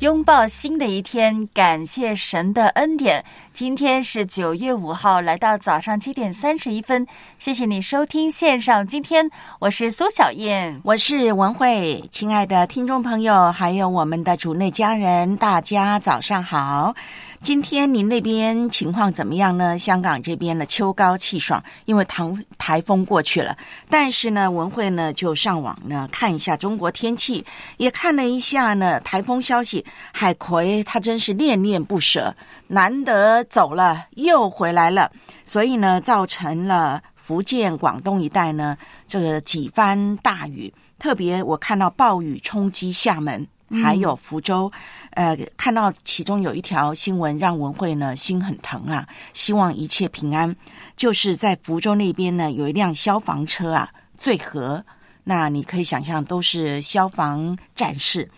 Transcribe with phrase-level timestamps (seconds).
[0.00, 3.24] 拥抱新的一天，感谢神的恩典。
[3.52, 7.04] 今天是九月五号，来到早上七点三十一分。
[7.40, 10.80] 谢谢你收听线上今天，我是苏小燕。
[10.84, 16.94] 我是文慧，亲爱的听众朋友，还有我们的主内家人，大家早上好。
[17.40, 19.78] 今天您那边情况怎么样呢？
[19.78, 22.24] 香港这边呢秋高气爽，因为台
[22.58, 23.56] 台风过去了。
[23.88, 27.44] 但是呢，文慧呢就上网呢看一下中国天气，
[27.76, 29.86] 也看了一下呢台风消息。
[30.12, 32.34] 海葵他真是恋恋不舍，
[32.66, 35.10] 难得走了又回来了，
[35.44, 40.74] 所以呢造成了福建、广东一带呢这个几番大雨。
[40.98, 43.46] 特别我看到暴雨冲击厦门。
[43.82, 44.72] 还有福州，
[45.18, 50.54] 呃，看到其中有一条新闻，让文慧呢心很疼啊，希望一切平安。
[50.94, 54.84] 就是在福州那边呢，有一辆消防车啊坠河，
[55.24, 58.30] 那你可以想象都是消防战士，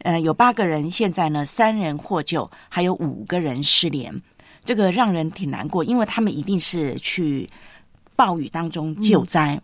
[0.00, 4.20] 呃，有八个人，现在呢三人获救，还有五个人失联，
[4.62, 7.48] 这个让人挺难过，因为他们一定是去
[8.14, 9.58] 暴雨当中救灾，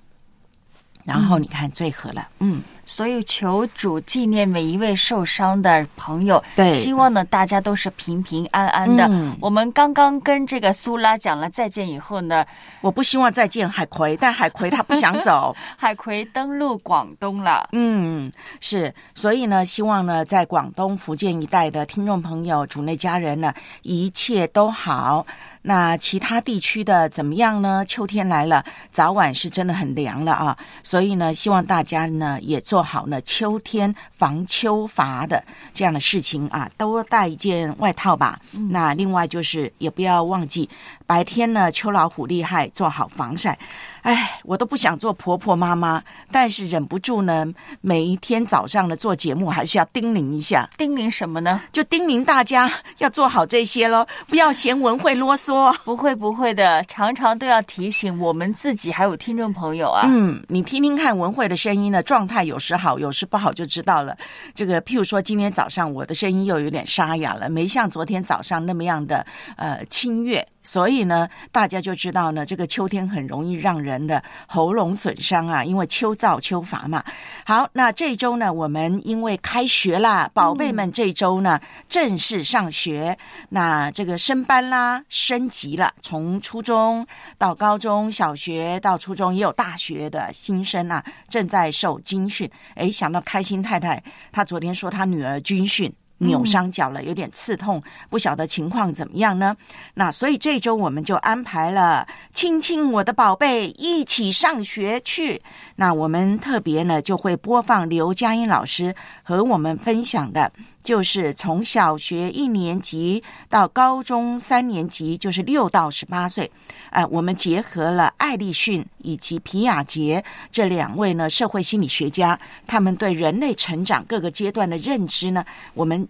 [1.04, 2.62] 然后你看最合了，嗯。
[2.84, 9.06] 所以求主纪念每一位受伤的朋友，对希望呢大家都是平平安安的。
[9.08, 12.44] 嗯我们刚刚跟这个苏拉讲了再见以后呢，
[12.80, 15.54] 我不希望再见海葵，但海葵他不想走。
[15.78, 17.68] 海葵登陆广东了。
[17.70, 18.30] 嗯，
[18.60, 25.24] 是，所以呢，希望呢，在广东、福建一带的听众朋友、主内家人呢，一切都好。
[25.62, 27.84] 那其他地区的怎么样呢？
[27.86, 30.58] 秋天来了，早晚是真的很凉了啊！
[30.82, 35.42] 所以呢，希望大家呢也做好呢秋天防秋乏的
[35.72, 38.40] 这样的事情啊，多带一件外套吧。
[38.70, 40.68] 那另外就是也不要忘记，
[41.06, 43.56] 白天呢秋老虎厉害，做好防晒。
[44.02, 47.46] 哎，我都不想做婆婆妈妈，但是忍不住呢，
[47.80, 51.60] 每一天早上呢做节目还是要叮咛一下，叮咛什么呢？
[51.72, 55.72] 就叮咛大家要做好这些喽，不要嫌文慧啰嗦。
[55.84, 60.04] 不会不会的，常常都要提醒我们自己还有听众朋友啊。
[60.08, 64.16] 嗯，你听听看文慧的声音呢，状态有时好，有时不好就知道了。
[64.54, 69.24] 这个譬如说，今天早上我的声音又有点沙哑了，没像昨天早上那么样的
[69.56, 70.44] 呃清悦。
[70.62, 77.04] 所以呢，大家就知道呢，这个秋天很容易让人的喉咙损伤啊，因为秋燥秋乏嘛。
[77.44, 83.18] 好，那这周呢，我们因为开学啦，宝贝们这周呢、正式上学，
[83.50, 87.06] 那这个升班啦，升级了，从初中
[87.36, 92.50] 到高中小学到初中，也有大学的新生啊，正在受军训。
[92.74, 95.92] 哎，想到开心太太，她昨天说她女儿军训。
[96.22, 99.56] 扭伤脚了，有点刺痛，不晓得情况怎么样呢？
[99.94, 105.40] 那所以这周我们就安排了亲亲我的宝贝一起上学去。
[105.76, 116.50] 那我们特别呢就会播放刘佳音老师和我们分享的，就是从小学一年级到高中三年级，就是六到十八岁，
[116.90, 125.44] 呃，我们结合了艾利逊以及皮亚杰这两位呢社会心理学家，他们对人类成长各个阶段的认知呢，
[125.74, 126.06] 我们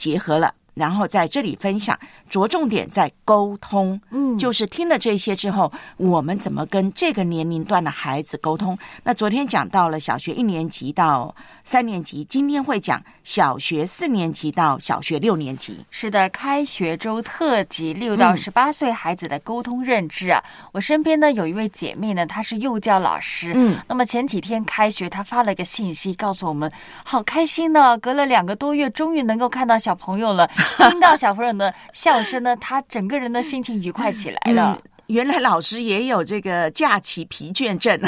[0.00, 0.54] 结合了。
[0.72, 1.98] 然后在这里分享，
[2.30, 8.78] 着重点在沟通，嗯就是听了这些之后，我们怎么跟这个年龄段的孩子沟通？
[9.02, 11.34] 那昨天讲到了小学一年级到
[11.70, 15.86] 三年级，今天会讲小学四年级到小学六年级。
[15.88, 20.42] 是的，开学周特辑，六到嗯十八岁孩子的沟通认知啊。
[20.72, 23.52] 我身边呢有一位姐妹呢，她是幼教老师。
[23.54, 26.68] 嗯，那么前几天开学，她发了一个信息告诉我们，
[27.04, 30.50] 好开心呢，隔了两个多月，终于能够看到小朋友了，
[30.90, 34.76] 听到小朋友的笑声呢，她整个人的心情愉快起来了。
[35.10, 37.98] 原来老师也有这个假期疲倦症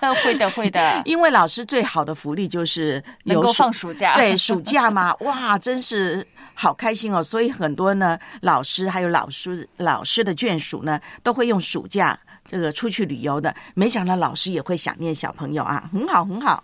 [0.00, 0.14] 啊！
[0.24, 4.14] 会的，会的， 因为老师最好的福利就是能够有放暑假。
[4.14, 6.24] 对，暑假嘛， 哇，真是
[6.54, 7.20] 好开心哦！
[7.20, 12.16] 所以很多呢，老师还有老师老师的眷属呢，都会用暑假
[12.46, 13.52] 这个出去旅游的。
[13.74, 16.62] 没想到老师也会想念小朋友啊，很好，很好。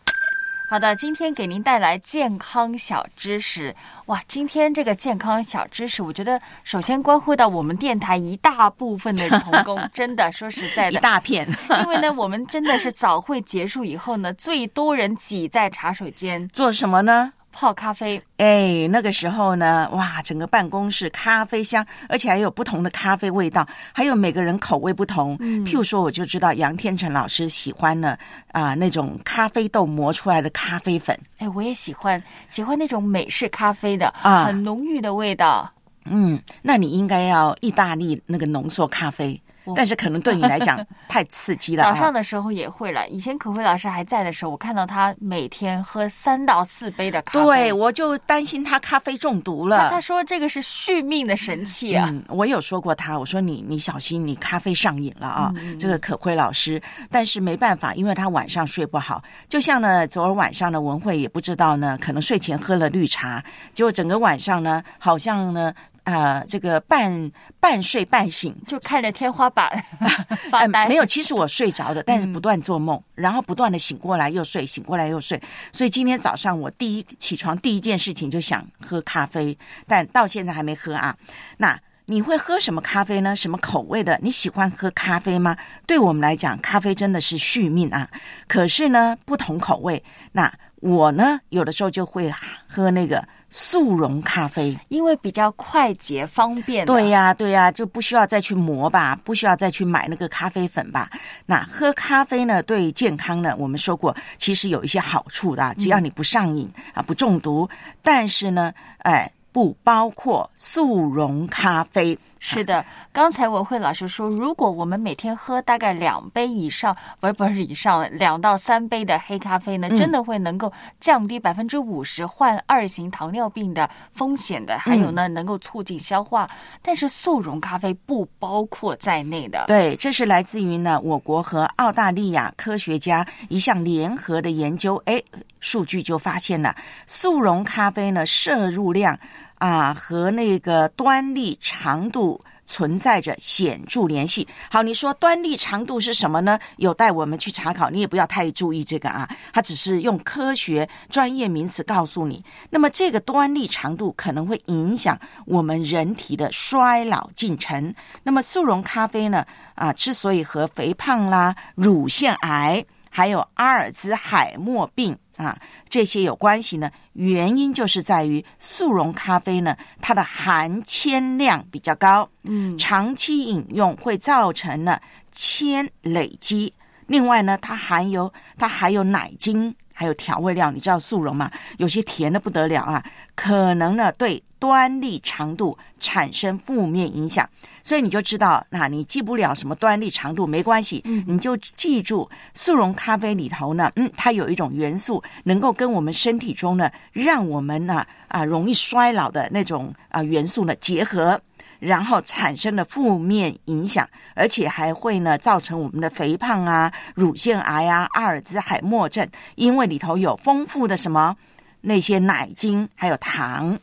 [0.71, 3.75] 好的，今天给您带来健康小知识。
[4.05, 11.49] 哇，今天这个健康小知识，我觉得首先关乎到我们电台一大部分的童工，真的说实在一的， 大片，
[11.83, 17.33] 因为呢，我们真的是早会结束以后呢，最多人挤在茶水间 做什么呢？
[17.53, 18.21] 泡咖啡。
[18.37, 25.37] 哎，那个时候呢，哇，整个办公室咖啡香，而且还有不同的咖啡味道，还有每个人口味不同。
[25.41, 28.17] 嗯譬如说，我就知道杨天成老师喜欢呢
[28.53, 31.19] 啊、那种咖啡豆磨出来的咖啡粉。
[31.39, 35.71] 哎，我也喜欢，喜欢那种美式咖啡的，啊很浓郁的味道。
[36.05, 41.93] 嗯，那你应该要意大利那个浓缩咖啡我，但是可能对你来讲太刺激了、啊。
[41.93, 43.07] 早上的时候也会了。
[43.09, 47.45] 以前可慧老师还在的时候，我看到他每天喝三到四杯的咖啡。
[47.45, 49.79] 对，我就担心他咖啡中毒了。
[49.79, 52.09] 他他说这个是续命的神器啊。
[52.11, 55.53] 嗯，我有说过他，我说你你小心，你咖啡上瘾了啊！
[55.57, 56.81] 嗯这个可慧老师，
[57.11, 59.23] 但是没办法，因为他晚上睡不好。
[59.49, 63.43] 就像呢，昨儿晚上呢，文慧也不知道呢，可能睡前喝了绿茶，
[63.73, 65.73] 结果整个晚上呢，好像呢，
[66.09, 69.71] 呃，这个半半睡半醒，就看着天花板
[70.51, 75.39] 发没有，其实我睡着的，但是嗯不断做梦，然后不断的醒过来又睡，醒过来又睡。
[75.71, 81.15] 所以今天早上我第一起床第一件事情就想喝咖啡，但到现在还没喝啊。
[81.59, 83.37] 那你会喝什么咖啡呢？
[83.37, 84.19] 什么口味的？
[84.23, 85.55] 你喜欢喝咖啡吗？
[85.87, 88.09] 对我们来讲，咖啡真的是续命啊。
[88.47, 90.03] 可是呢，不同口味。
[90.33, 92.33] 那我呢，有的时候就会
[92.67, 94.79] 喝那个速溶咖啡。
[94.89, 96.85] 因为比较快捷方便。
[96.87, 101.11] 对呀、对呀、就不需要再去磨吧，不需要再去买那个咖啡粉吧。
[101.47, 107.69] 那喝咖啡呢，对健康呢，我们说过，其实有一些好处的啊，只要你不上瘾、啊，不中毒。
[108.03, 112.19] 但是呢，哎，不包括速溶咖啡。
[112.41, 126.49] 是的，刚才文慧老师说，如果我们每天喝大概两杯以上，不是不是以上，两到三杯的黑咖啡呢，嗯真的会能够降低百分之五十患二型糖尿病的风险的，还有呢，能够促进消化。
[126.81, 129.65] 但是速溶咖啡不包括在内的。
[129.67, 135.21] 对，这是来自于呢我国和澳大利亚科学家一项联合的研究，哎，
[135.61, 136.75] 数据就发现了
[137.07, 139.19] 速溶咖啡呢摄入量
[139.57, 142.41] 啊和那个端粒长度。
[142.71, 144.47] 存在着显著联系。
[144.71, 146.59] 好，你说端粒长度是什么呢？
[146.77, 152.45] 有待我们去查考，你也不要太注意这个啊，它只是用科学专业名词告诉你。
[152.69, 157.95] 那么这个端粒长度可能会影响我们人体的衰老进程。
[158.23, 159.47] 那么速溶咖啡呢？
[159.75, 165.59] 啊，之所以和肥胖啦、乳腺癌还有阿尔兹海默病啊
[165.89, 175.01] 这些有关系呢，原因就是在于速溶咖啡呢，它的含铅量比较高，嗯，长期饮用会造成呢
[175.33, 176.75] 铅累积。
[177.07, 180.71] 另外呢，它含有它还有奶精，还有调味料。
[180.71, 181.51] 你知道速溶吗？
[181.79, 183.03] 有些甜的不得了啊，
[183.35, 187.49] 可能呢对端粒长度产生负面影响。
[187.83, 201.41] 所以你就知道，那你记不了什么端粒长度没关系，你就记住速溶咖啡里头呢，嗯，它有一种元素能够跟我们身体中呢，让我们呢啊容易衰老的那种啊元素呢结合。
[201.81, 209.25] 然后产生了负面影响，而且还会呢造成我们的肥胖啊、乳腺癌啊、阿尔兹海默症，
[209.55, 211.37] 因为里头有丰富的什么
[211.83, 213.79] 那些奶精还有糖，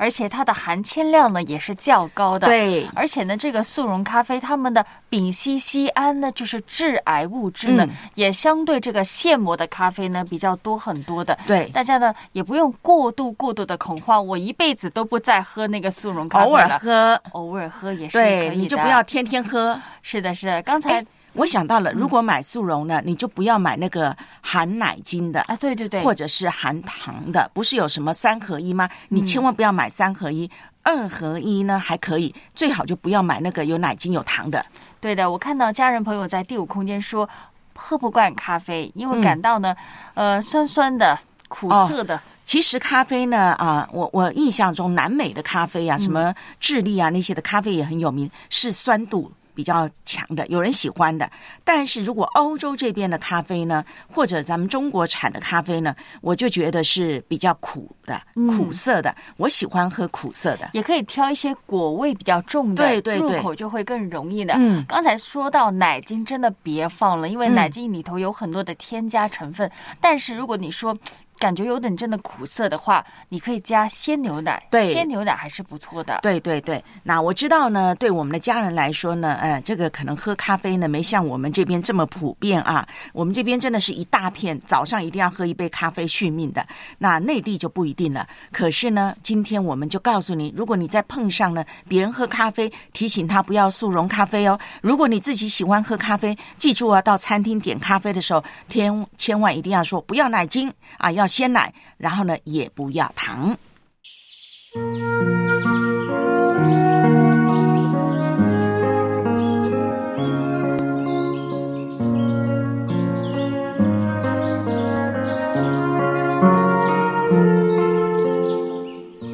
[0.00, 2.46] 而且它的含铅量呢也是较高的。。
[2.46, 11.38] 对，而且呢，这个速溶咖啡它们的丙烯酰胺呢，就是致癌物质呢，嗯也相对这个现磨的咖啡呢比较多很多的。
[11.46, 18.54] 对大家呢也不用过度过度的恐慌，我一辈子都不再喝那个速溶咖啡了偶尔，喝，偶尔喝也是可以对，的。
[18.54, 19.78] 你就不要天天喝。
[20.00, 20.62] 是的，是的。
[20.62, 25.40] 刚才、哎我想到了，如果买速溶呢，你就不要买那个含奶精的。
[25.42, 28.88] 啊，对对对，或者是含糖的，不是有什么三合一吗？
[29.08, 30.50] 你千万不要买三合一，
[30.82, 34.64] 二合一呢还可以，最好就不要买那个有奶精有糖的。
[35.00, 37.28] 对的，我看到家人朋友在第五空间说
[37.74, 39.74] 喝不惯咖啡，因为嗯感到呢，
[40.14, 41.18] 呃，酸酸的、
[41.48, 42.20] 苦哦涩的。
[42.44, 51.30] 其实咖啡呢，啊，我我印象中南美的咖啡啊，什么智利啊那些的咖啡也很有名，是酸度比较强的，有人喜欢的。
[51.64, 59.14] 但是如果欧洲这边的咖啡呢，或者咱们中国产的咖啡呢，我就觉得是比较苦的、嗯苦涩的。
[59.36, 60.70] 我喜欢喝苦涩的。
[60.72, 64.54] 也可以挑一些果味比较重的，对对对入口就会更容易的。
[64.56, 69.70] 嗯刚才说到奶精，真的别放了，因为嗯奶精里头有很多的添加成分。
[70.00, 70.96] 但是如果你说
[71.40, 76.20] 感觉有点真的苦涩的话，你可以加鲜牛奶，对鲜牛奶还是不错的。
[76.22, 82.86] 对对对，那我知道呢，对我们的家人来说呢，呃，这个可能喝咖啡呢没像我们这边这么普遍啊。
[83.14, 86.64] 我们这边真的是一大片，早上一定要喝一杯咖啡续命的。
[86.98, 88.28] 那内地就不一定了。
[88.52, 94.60] 可是呢，今天我们就告诉你，如果你再碰上呢别人喝咖啡，提醒他不要速溶咖啡哦。
[94.82, 103.56] 如果你自己喜欢喝咖啡，记住啊，到餐厅点咖啡的时候，千千万一定要说不要奶精啊，要鲜奶，然后呢也不要糖。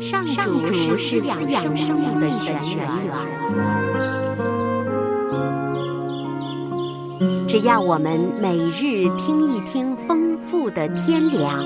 [0.07, 4.16] 上主是养养生命的泉源。
[7.49, 11.59] 只要我们每日听一听丰富的天粮，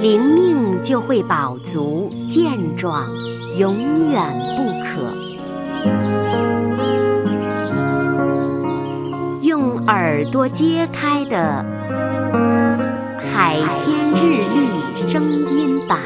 [0.00, 3.04] 灵命就会饱足健壮，
[3.56, 4.22] 永远
[4.56, 5.12] 不渴。
[9.42, 11.64] 用耳朵揭开的
[13.32, 15.98] 《海天日历》声音版。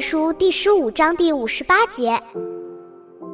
[0.00, 2.20] 书第十五章第五十八节。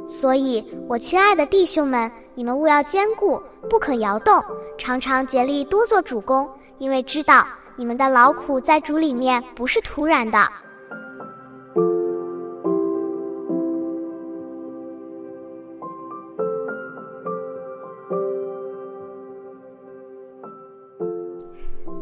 [0.06, 3.40] 所以，我亲爱的弟兄们，你们务要坚固，
[3.70, 4.42] 不可摇动，
[4.76, 10.38] 常常竭力多做主公，因为知道你们的劳苦在主里面不是徒然的。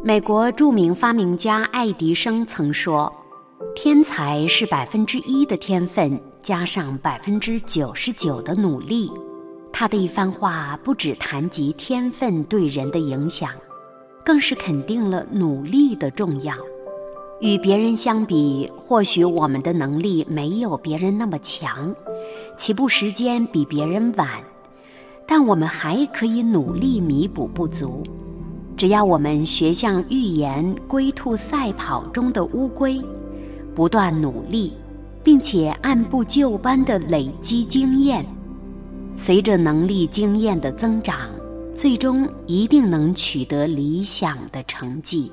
[0.02, 3.12] 美国著名发明家爱迪生曾说
[3.74, 9.10] ：“天才是百分之一的天分加上百分之九十九的努力。”
[9.72, 13.50] 他的一番话不只谈及天分对人的影响，
[14.24, 16.54] 更是肯定了努力的重要。
[17.40, 21.94] 与别人相比，或许我们的能力没有别人那么强，
[22.56, 24.28] 起步时间比别人晚，
[25.26, 28.02] 但我们还可以努力弥补不足。
[28.76, 33.00] 只要我们学像寓言《龟兔赛跑》中的乌龟，
[33.74, 34.72] 不断努力，
[35.22, 38.24] 并且按部就班地累积经验，
[39.16, 41.28] 随着能力经验的增长，
[41.74, 45.30] 最终一定能取得理想的成绩。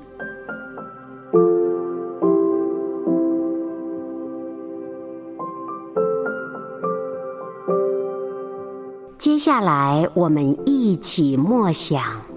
[9.18, 12.27] 接下来，我们一起默想。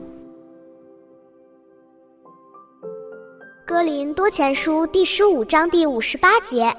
[4.31, 6.73] 前书第十五章第五十八节。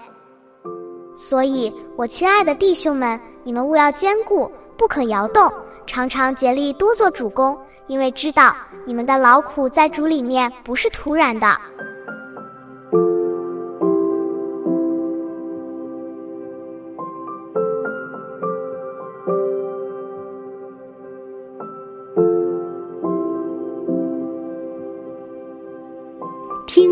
[1.15, 5.53] 所以，我亲爱的弟兄们，你们务要坚固，不可摇动，
[5.87, 7.55] 常常竭力多做主公，
[7.89, 8.57] 因为知道
[8.87, 11.47] 你们的劳苦在主里面不是徒然的。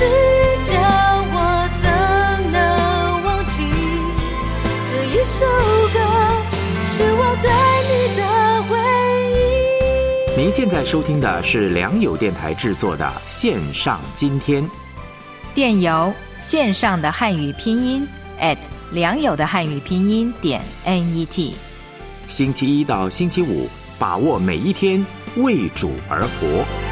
[0.00, 3.64] 我怎能忘记
[4.88, 5.44] 这一首
[5.92, 5.98] 歌
[6.86, 7.50] 是我对
[7.88, 8.22] 你的
[8.68, 8.78] 回
[10.36, 10.40] 忆。
[10.40, 14.62] 您现在收听的是良友电台制作的《线上今天》。
[15.52, 18.06] 电邮线上的汉语拼音
[18.40, 18.58] at
[18.92, 21.52] 良友的汉语拼音点 net。
[22.28, 25.04] 星期一到星期五，把握每一天，
[25.38, 26.87] 为主而活。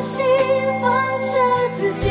[0.00, 0.24] 心
[0.80, 1.36] 放下
[1.76, 2.08] 自己，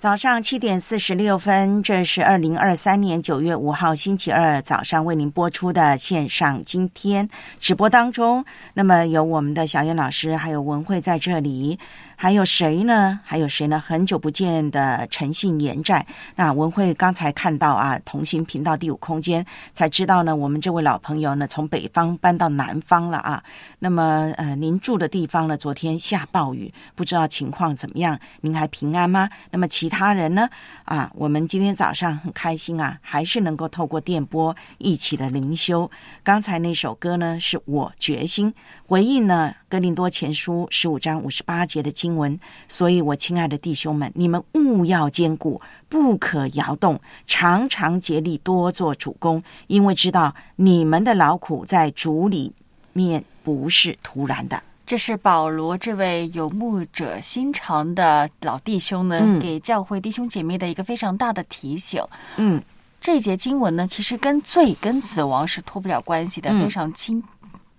[0.00, 7.28] 早上七点四十六分，这是二零二三年九月五号星期二早上为您播出的线上今天
[7.58, 8.42] 直播当中，
[8.72, 11.78] 那么有我们的小燕老师，还有文慧在这里。
[12.22, 13.18] 还有谁呢？
[13.24, 13.80] 还有谁呢？
[13.80, 16.06] 很久不见的诚信延债。
[16.36, 23.42] 那文慧刚才看到啊，同行频道第五空间才知道呢，我们这位老朋友呢，从北方搬到南方了啊。
[23.78, 28.20] 那么呃，您住的地方呢，昨天下暴雨，不知道情况怎么样？
[28.42, 29.26] 您还平安吗？
[29.50, 30.46] 那么其他人呢？
[30.84, 35.90] 啊，我们今天早上很开心啊，还是能够透过电波一起的灵修。
[36.22, 38.52] 刚才那首歌呢，是我决心
[38.86, 42.38] 回应呢，《哥林多前书》十五章五十八节的经文。
[42.68, 52.52] 所以，我亲爱的弟兄们，你们务要坚固，不可摇动，常常竭力多做主公，因为知道你们的劳苦在主里
[52.92, 54.62] 面不是突然的。
[54.86, 62.02] 这是保罗这位有牧者心肠的老弟兄呢，嗯给教会弟兄姐妹的一个非常大的提醒。
[62.36, 62.60] 嗯，
[63.00, 67.22] 这一节经文呢，其实跟罪跟死亡是脱不了关系的，嗯非常亲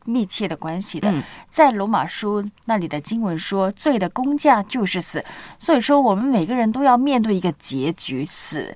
[0.06, 1.12] 密切的关系的。
[1.12, 5.24] 嗯在罗马书那里的经文说，罪的工价就是死，
[5.60, 8.76] 所以说我们每个人都要面对一个结局，死。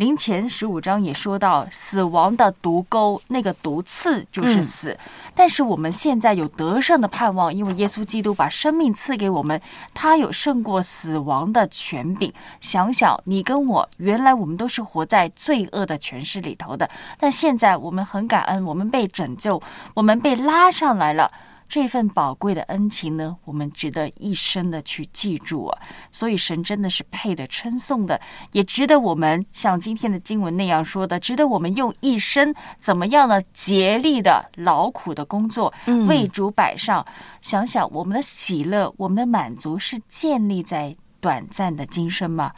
[0.00, 4.96] 临前十五章也说到，死亡的毒钩，那个毒刺就是死。
[5.34, 9.60] 但是我们现在有得胜的盼望，因为耶稣基督把生命赐给我们，
[9.92, 12.32] 他有胜过死亡的权柄。
[12.62, 21.30] 想想你跟我，原来我们都是活在罪恶的权势里头的，但现在我们很感恩，我们被拯救，我们被拉上来了。
[21.70, 25.82] 这份宝贵的恩情呢，我们值得一生的去记住啊！
[26.10, 33.40] 所以神真的是配得称颂的，也值得我们像今天的经文那样说的，值得我们用一生怎么样呢？
[33.54, 37.06] 竭力的劳苦的工作，嗯为主摆上。
[37.40, 42.52] 想想我们的喜乐，我们的满足是建立在短暂的今生吗？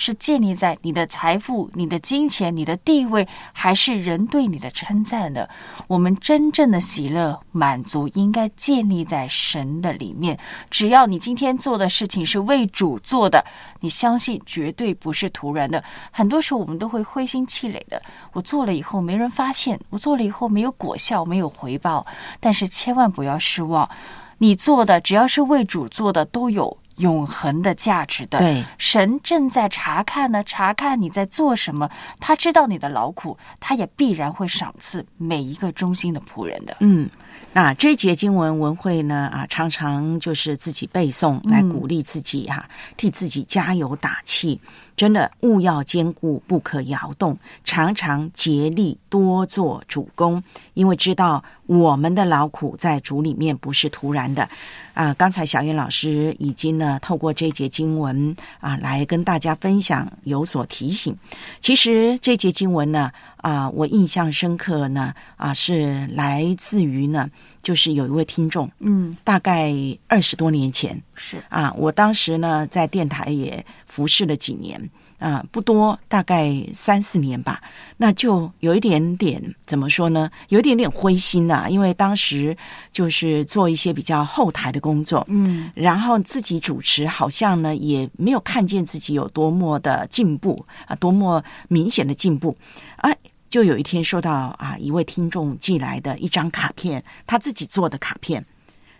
[0.00, 5.48] 是建立在你的财富、你的金钱、你的地位，还是人对你的称赞呢？
[5.88, 10.38] 我们真正的喜乐、满足，应该建立在神的里面。
[10.70, 13.44] 只要你今天做的事情是为主做的，
[13.80, 15.82] 你相信绝对不是突然的。
[16.12, 18.00] 很多时候我们都会灰心气馁的，
[18.32, 22.06] 我做了以后没人发现，我做了以后没有果效，没有回报。
[22.38, 23.90] 但是千万不要失望，
[24.38, 26.78] 你做的只要是为主做的，都有。
[26.98, 31.88] 永恒的价值的，对，神正在查看呢，查看你在做什么，
[32.20, 36.76] 他知道你的劳苦，他也必然会赏赐每一个忠心的仆人的。
[36.80, 37.08] 嗯，
[37.52, 44.60] 那这一节经文文会呢啊，常常就是自己背诵来鼓励自己哈、替自己加油打气。
[44.96, 50.42] 真的，勿要坚固，不可摇动，常常竭力多做主公，
[50.74, 54.48] 因为知道我们的劳苦在主里面不是突然的。
[54.94, 61.16] 啊，刚才小燕老师已经呢透过这节经文啊来跟大家分享，有所提醒。
[61.60, 67.30] 其实这节经文呢啊，我印象深刻呢啊，是来自于呢，
[67.62, 69.72] 就是有一位听众，嗯，大概
[70.06, 74.90] 二十多年前是啊，我当时呢在电台也服侍了几年。
[75.18, 77.60] 啊，不多，大概三四年吧，
[77.96, 80.30] 那就有一点点怎么说呢？
[80.48, 82.56] 有一点点灰心呐，因为当时
[82.92, 92.56] 就是做一些比较后台的工作，嗯，然后自己主持，好像呢也没有看见自己有多么的进步啊，多么明显的进步
[92.96, 93.10] 啊。
[93.50, 98.44] 就有一天收到啊一位听众寄来的一张卡片，他自己做的卡片，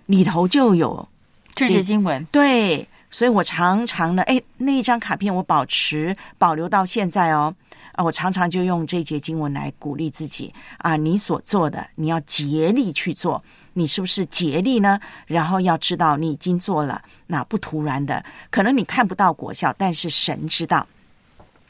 [0.07, 1.07] 里头就有
[1.55, 2.89] 这些经文，对。
[3.11, 7.55] 所以我常常呢，哎，那一张卡片我保持保留到现在哦，
[7.93, 13.43] 啊，我常常就用这一节经文来鼓励自己啊，你所做的，你要竭力去做，
[13.73, 15.01] 你是不是竭力呢？
[15.27, 20.87] 然后要知道你已经做了，那不突然的，可能你看不到果效，但是神知道。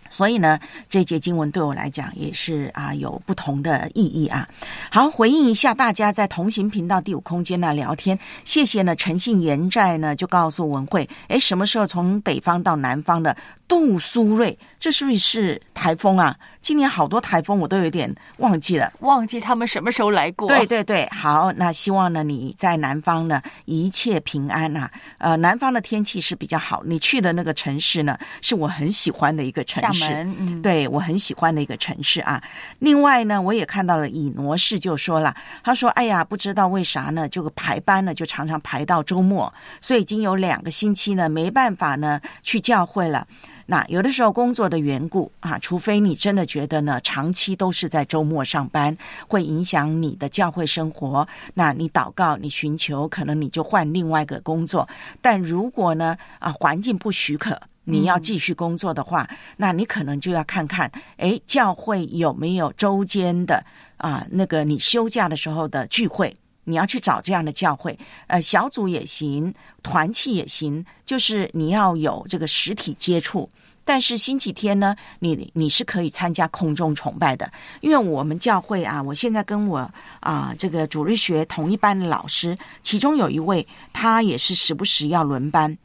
[0.08, 4.48] 所以呢，这节经文对我来讲也是啊有不同的意义啊。
[4.90, 8.96] 好，回应一下大家在同行频道第五空间呢聊天，谢谢呢。
[8.96, 16.36] 诚信言债呢就告诉文慧，哎，什么时候从北方到南方的杜苏芮，这是不是台风啊？
[16.60, 20.48] 今年好多台风，我都有点忘记了，忘记他们什么时候来过。
[20.48, 24.90] 对对对，好，那希望呢你在南方呢一切平安呐。
[25.18, 30.04] 呃，南方的天气是比较好，你去的那个城市呢是我很喜欢的一个城市，
[30.38, 32.42] 嗯，对我很喜欢的一个城市啊。
[32.78, 43.26] 另外呢，我也看到了以挪士就说了，他说：“哎呀，不知道为啥呢，这个排班呢就常常排到周末，所以已经有两个星期呢没办法呢去教会了。”
[43.70, 48.96] 那有的时候工作的缘故啊，除非你真的觉得呢，长期都是在周末上班，
[49.28, 54.88] 会影响你的教会生活，那你祷告，你寻求，可能你就换另外一个工作。
[55.20, 59.28] 但如果呢啊，环境不许可，你要继续工作的话，
[59.58, 63.62] 那你可能就要看看，哎，教会有没有周间的
[63.98, 66.34] 啊那个你休假的时候的聚会。
[66.68, 69.52] 你要去找这样的教会，呃，小组也行，
[69.82, 73.48] 团契也行，就是你要有这个实体接触。
[73.84, 77.50] 但是星期天呢，你你是可以参加空中崇拜的，
[77.80, 85.76] 因为我们教会啊，我现在跟我啊这个主日学同一班的老师，其中有一位他也是时不时要轮班。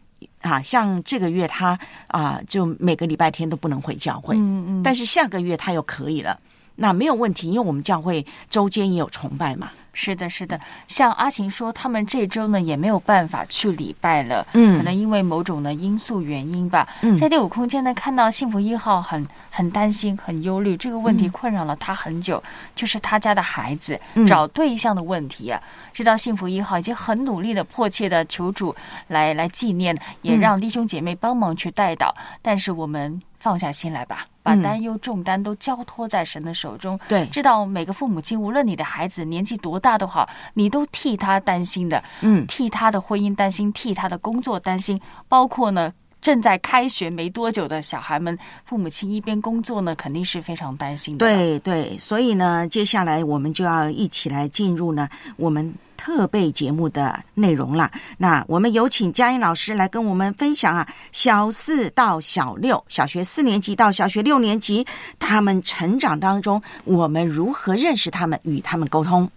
[0.41, 6.37] 啊，像这个月他啊就每个礼拜天都不能回教会，嗯嗯，但是下个月他又可以了，
[6.75, 9.71] 那没有问题，因为我们教会周间也有崇拜嘛。
[9.95, 16.87] 是的，是的，像阿晴说，他们这周呢也没有办法去礼拜了，嗯，可能因为某种的因素原因吧。
[17.01, 22.41] 嗯，在第五空间呢，看到幸福一号很很担心、很忧虑，这个问题困扰了他很久，
[22.75, 25.61] 就是他家的孩子找对象的问题啊。
[25.93, 28.75] 知道幸福一号已经很努力的、迫切的求主
[29.09, 33.21] 来来纪念，也让弟兄姐妹帮忙去带祷，但是我们。
[33.43, 36.97] 放下心来吧，把担忧重担都交托在神的手中。
[37.09, 42.01] 对，知道每个父母亲，无论你的孩子年纪多大都好，你都替他担心的。
[42.21, 45.91] 嗯，替他的婚姻担心，替他的工作担心，包括呢
[46.23, 51.23] 正在开学没多久的小孩们，父母亲一边工作呢，肯定是非常担心的。
[51.23, 55.07] 对对，所以呢，接下来我们就要一起来进入呢
[55.37, 55.71] 我们。
[55.95, 64.85] 特备节目的内容了，那我们有请佳音老师来跟我们分享啊，小四到小六，小学四年级到小学六年级，
[65.17, 69.29] 他们成长当中，我们如何认识他们，与他们沟通？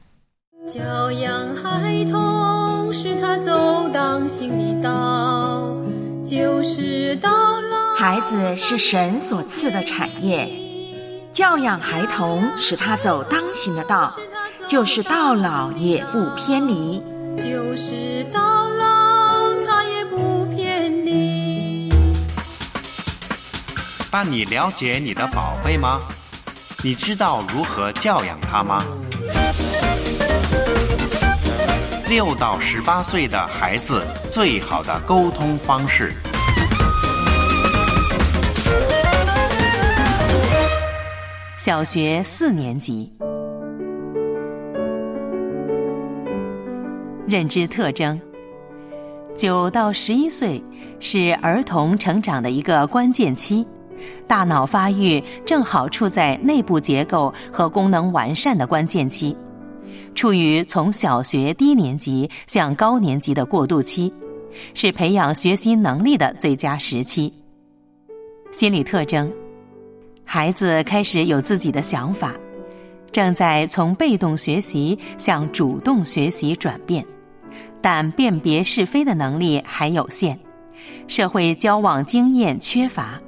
[0.66, 5.85] 教养孩童，是他走当行的道。
[7.96, 10.48] 孩子是神所赐的产业，
[11.32, 14.14] 教养孩童，使他走当行的道。
[14.66, 17.00] 就是到老也不偏离，
[17.36, 21.88] 就是到老他也不偏离。
[24.10, 26.00] 但你了解你的宝贝吗？
[26.82, 28.84] 你知道如何教养他吗？
[32.08, 36.12] 六到十八岁的孩子最好的沟通方式。
[41.58, 43.12] 小学四年级。
[47.26, 48.20] 认知特征：
[49.36, 50.62] 九到十一岁
[51.00, 53.66] 是儿童成长的一个关键期，
[54.28, 59.36] 大脑发育正好处在内部结构和功能完善的关键期，
[60.14, 64.12] 处于从小学低年级向高年级的过渡期，
[64.74, 67.32] 是培养学习能力的最佳时期。
[68.50, 69.30] 心理特征：
[70.24, 72.32] 孩子开始有自己的想法，
[73.12, 77.04] 正在从被动学习向主动学习转变。
[77.82, 80.36] 但辨别是非的能力还有限，
[81.06, 83.20] 社会交往经验缺乏，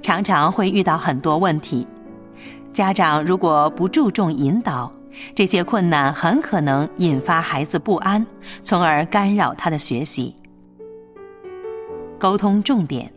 [0.00, 1.84] 常常会遇到很多问题。
[2.72, 4.92] 家长如果不注重引导，
[5.34, 8.24] 这些困难很可能引发孩子不安，
[8.62, 10.34] 从而干扰他的学习。
[12.18, 13.12] 沟通重点：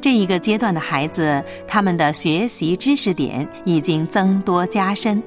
[0.00, 5.22] 这一个阶段的孩子，他们的学习知识点已经增多加深，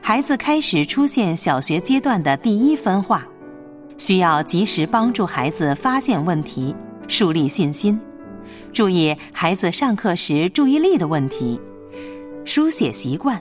[0.00, 3.26] 孩子开始出现小学阶段的第一分化，
[3.96, 6.74] 需要及时帮助孩子发现问题，
[7.08, 7.98] 树立信心，
[8.72, 11.58] 注意孩子上课时注意力的问题，
[12.44, 13.40] 书写习惯，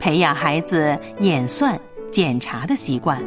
[0.00, 1.78] 培养孩子演算、
[2.10, 3.22] 检查的习惯。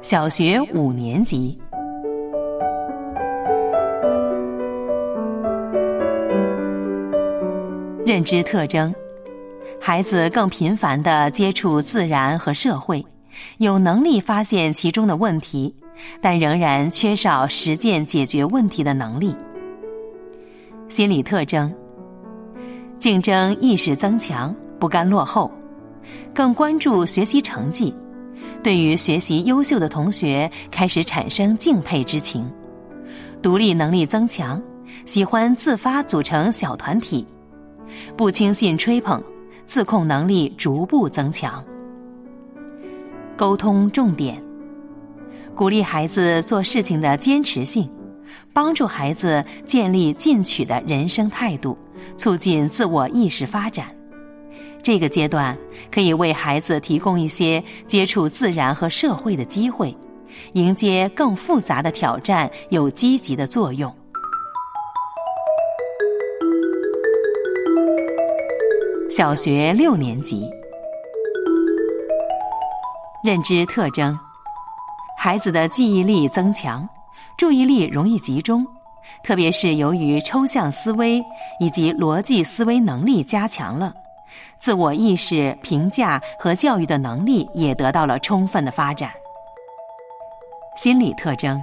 [0.00, 1.60] 小学五年级。
[8.06, 8.92] 认知特征：
[9.78, 13.04] 孩子更频繁的接触自然和社会，
[13.58, 15.76] 有能力发现其中的问题，
[16.22, 19.36] 但仍然缺少实践解决问题的能力。
[20.90, 21.72] 心理特征：
[22.98, 25.48] 竞争意识增强，不甘落后，
[26.34, 27.94] 更关注学习成绩，
[28.60, 32.50] 对于学习优秀的同学开始产生敬佩之情，
[33.40, 34.60] 独立能力增强，
[35.06, 37.24] 喜欢自发组成小团体。
[38.16, 39.22] 不轻信吹捧，
[39.66, 41.64] 自控能力逐步增强。
[43.36, 44.42] 沟通重点：
[45.54, 47.88] 鼓励孩子做事情的坚持性，
[48.52, 51.76] 帮助孩子建立进取的人生态度，
[52.16, 53.86] 促进自我意识发展。
[54.82, 55.56] 这个阶段
[55.90, 59.96] 可以为孩子提供一些接触自然和社会的机会，
[60.54, 63.94] 迎接更复杂的挑战，有积极的作用。
[69.10, 70.48] 小学六年级，
[73.22, 74.18] 认知特征：
[75.18, 76.88] 孩子的记忆力增强，
[77.40, 78.66] 注意力容易集中，
[79.24, 81.24] 特别是由于抽象思维
[81.58, 83.94] 以及逻辑思维能力加强了，
[84.58, 89.10] 自我意识、评价和教育的能力也得到了充分的发展。
[90.76, 91.58] 心理特征：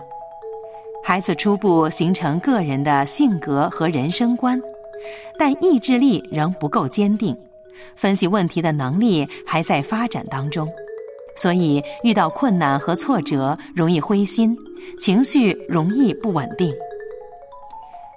[1.04, 4.60] 孩子初步形成个人的性格和人生观。
[5.38, 7.38] 但意志力仍不够坚定，
[7.96, 10.68] 分析问题的能力还在发展当中，
[11.38, 14.58] 所以遇到困难和挫折容易灰心，
[15.00, 16.74] 情绪容易不稳定。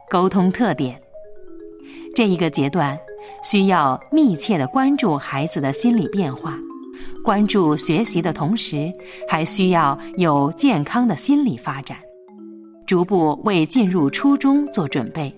[0.08, 1.00] 沟通特点：
[2.16, 2.98] 这一个阶段
[3.44, 6.58] 需要密切的关注孩子的心理变化，
[7.22, 8.92] 关注学习的同时，
[9.28, 11.98] 还需要有健康的心理发展，
[12.86, 15.32] 逐步为进入初中做准备。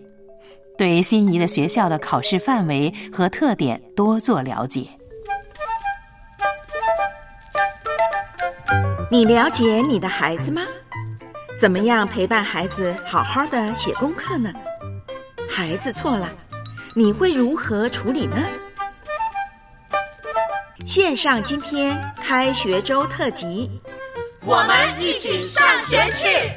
[0.78, 4.86] 对心仪的学校的考试范围和特点多做了解。
[9.12, 10.62] 你了解你的孩子吗？
[11.58, 14.50] 怎么样陪伴孩子好好的写功课呢？
[15.46, 16.32] 孩子错了，
[16.94, 18.38] 你会如何处理呢？
[20.86, 23.82] 线上今天开学周特辑，
[24.46, 26.50] 我们一起上学去。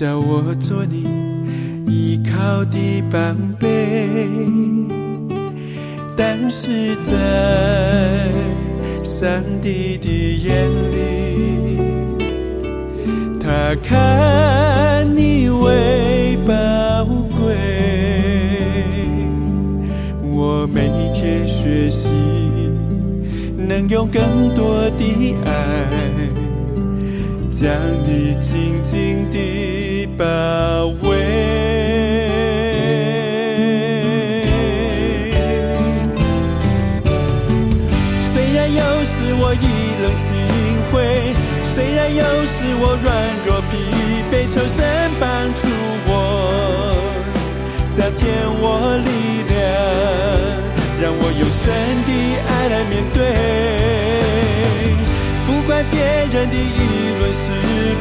[0.00, 1.04] 叫我做你
[1.86, 3.18] 依靠的宝
[3.58, 4.08] 贝，
[6.16, 8.32] 但是在
[9.04, 9.28] 上
[9.60, 10.08] 帝的
[10.42, 11.82] 眼里，
[13.38, 17.04] 他看你为宝
[17.36, 17.54] 贵。
[20.22, 22.08] 我每天学习，
[23.68, 25.50] 能用更多的爱。
[27.50, 27.68] 将
[28.06, 28.34] 你
[53.00, 53.18] 面对，
[55.46, 56.00] 不管别
[56.32, 56.58] 人的议
[57.18, 57.30] 论。
[57.32, 57.46] 是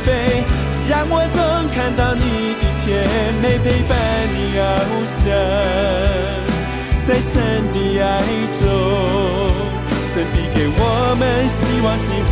[0.03, 0.43] 非，
[0.87, 1.39] 让我总
[1.73, 2.21] 看到你
[2.59, 2.87] 的甜
[3.41, 3.95] 美，陪伴
[4.33, 4.59] 你翱
[5.05, 5.23] 翔，
[7.03, 7.39] 在神
[7.71, 8.07] 的爱
[8.51, 8.61] 中，
[10.11, 10.81] 神的给我
[11.19, 12.31] 们希望机会。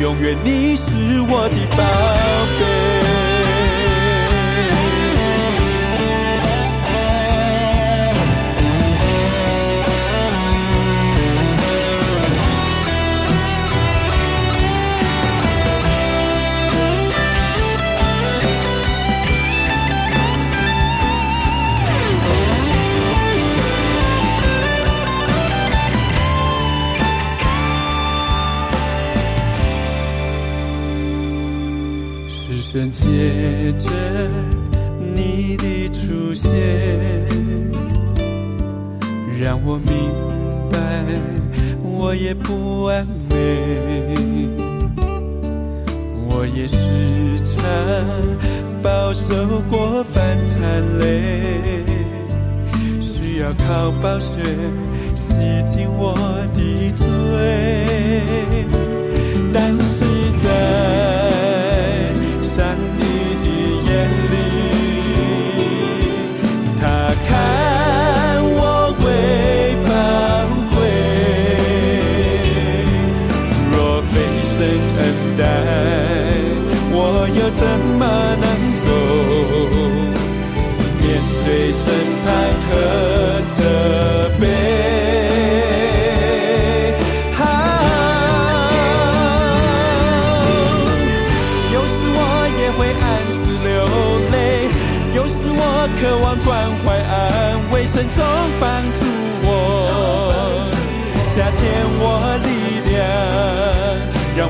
[0.00, 1.82] 永远你是我的宝
[2.58, 2.71] 贝。
[32.72, 33.04] 神借
[33.72, 33.90] 着
[35.14, 36.50] 你的出现，
[39.38, 39.92] 让我明
[40.70, 41.04] 白
[41.82, 43.36] 我也不完美，
[46.30, 47.60] 我也时常
[48.82, 49.36] 饱受
[49.68, 51.84] 过犯残累，
[53.02, 54.40] 需要靠宝血
[55.14, 55.34] 洗
[55.66, 56.14] 净我
[56.54, 57.04] 的罪，
[59.52, 59.78] 但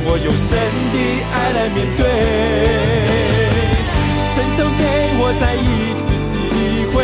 [0.05, 0.49] 我用神
[0.93, 0.97] 的
[1.33, 2.01] 爱来面对。
[4.35, 4.83] 神总给
[5.19, 6.33] 我再一次机
[6.93, 6.95] 会，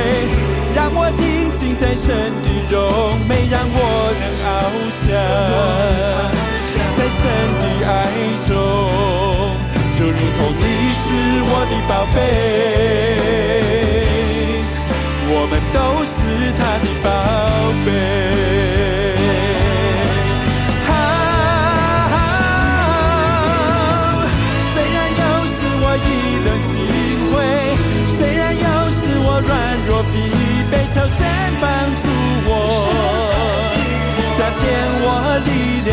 [0.74, 1.22] 让我定
[1.54, 2.06] 睛在神
[2.42, 2.76] 的荣
[3.28, 3.76] 美，让我
[4.18, 4.46] 能翱
[4.90, 5.06] 翔
[6.96, 7.20] 在神
[7.60, 7.90] 的爱
[8.48, 8.50] 中，
[9.98, 10.62] 就如同你
[10.94, 11.04] 是
[11.50, 12.16] 我的宝贝。
[15.30, 16.16] 我们都是
[16.58, 17.06] 他的宝
[17.84, 17.88] 贝。
[29.98, 30.14] 软弱疲
[30.70, 31.26] 惫，求神
[31.60, 31.66] 帮
[32.00, 32.06] 助
[32.46, 32.50] 我，
[34.38, 34.62] 加添
[35.02, 35.06] 我
[35.44, 35.50] 力
[35.90, 35.92] 量，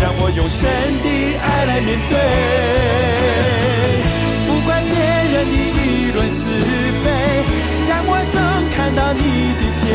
[0.00, 0.58] 让我用神
[1.02, 2.16] 的爱来面对。
[4.46, 6.40] 不管别人的议论是
[7.04, 7.04] 非。
[7.88, 8.36] 让我总
[8.74, 9.20] 看到你
[9.54, 9.86] 的甜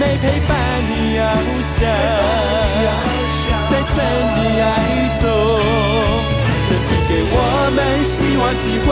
[0.00, 0.50] 美，陪伴
[0.88, 1.22] 你翱
[1.74, 1.82] 翔，
[3.70, 3.92] 在神
[4.34, 4.66] 的爱
[5.20, 5.22] 中，
[6.64, 7.36] 神必给我
[7.74, 8.88] 们希望机会。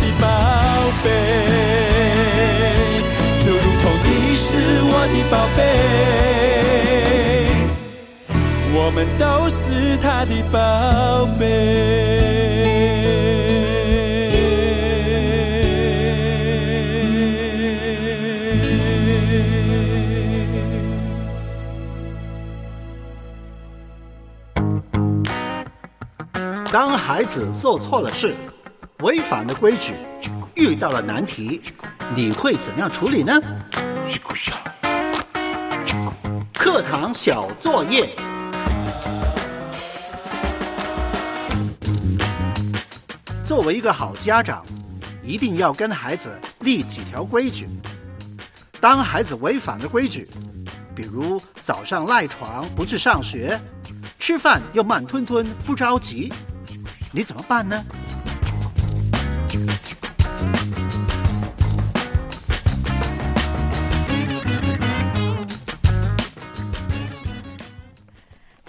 [0.00, 0.24] 的宝
[1.04, 1.06] 贝，
[3.44, 4.06] 就如同你
[4.36, 4.46] 是
[4.84, 5.58] 我的宝贝，
[8.74, 10.56] 我们都是他的宝
[11.38, 11.44] 贝。
[26.72, 28.34] 当孩子做错了事，
[29.16, 29.94] 违反了规矩，
[30.56, 31.62] 遇到了难题，
[32.14, 33.32] 你会怎样处理呢？
[36.52, 38.10] 课堂小作业。
[43.42, 44.62] 作为一个好家长，
[45.24, 47.66] 一定要跟孩子立几条规矩。
[48.82, 50.28] 当孩子违反了规矩，
[50.94, 53.58] 比如早上赖床不去上学，
[54.18, 56.30] 吃饭又慢吞吞不着急。
[57.12, 57.82] 你怎么办呢？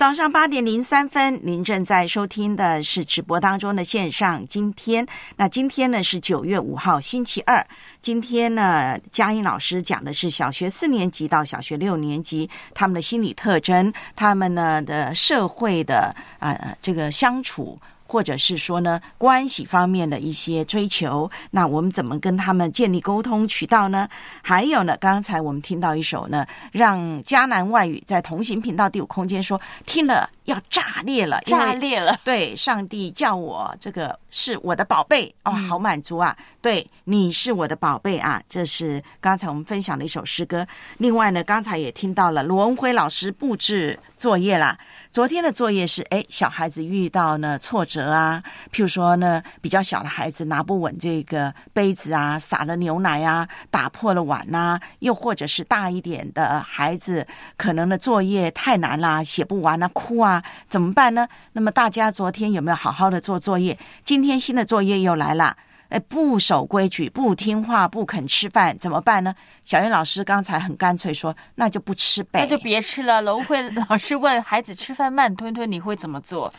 [0.08, 4.48] 早上八点零三分，您正在收听的是直播当中的线上。
[4.48, 7.68] 今天，那今天呢是九月五号，星期二。
[8.00, 17.78] 今天呢，佳音老师讲的是小学四年级到小学六年级他们的心理特征，他们呢的社会的啊这个相处。
[18.08, 24.08] 或者是说呢，关系方面的一些追求，那我们怎么跟他们建立沟通渠道呢？
[24.42, 30.30] 还有呢，刚才我们听到一首呢，让迦南外语在同行频道第五空间说听了。
[30.48, 32.20] 要炸裂了，炸裂了。
[32.24, 36.36] 对，上帝叫我这个是我的宝贝，哦，好满足啊！
[36.62, 38.42] 对，你是我的宝贝啊！
[38.48, 40.66] 这是刚才我们分享的一首诗歌。
[40.98, 44.78] 另外呢，刚才也听到了罗文辉老师布置作业啦。
[45.12, 48.42] 昨天的作业是，哎，小孩子遇到呢挫折啊，
[48.72, 57.28] 譬如说呢，比较小的孩子拿不稳这个杯子啊，洒了牛奶啊，打破了碗呐，又或者是大一点的孩子，
[57.58, 60.37] 可能的作业太难啦，写不完啊，哭啊，
[60.70, 61.28] 怎么办呢？
[61.54, 63.78] 那么大家昨天有没有好好的做作业？
[64.04, 65.58] 今天新的作业又来了。
[65.90, 69.34] 哎，不守规矩，不听话，不肯吃饭，怎么办呢？
[69.64, 73.22] 小云老师刚才很干脆说，那就不吃呗，那就别吃了。
[73.22, 76.52] 龙慧老师问孩子吃饭慢吞吞，你会怎么做？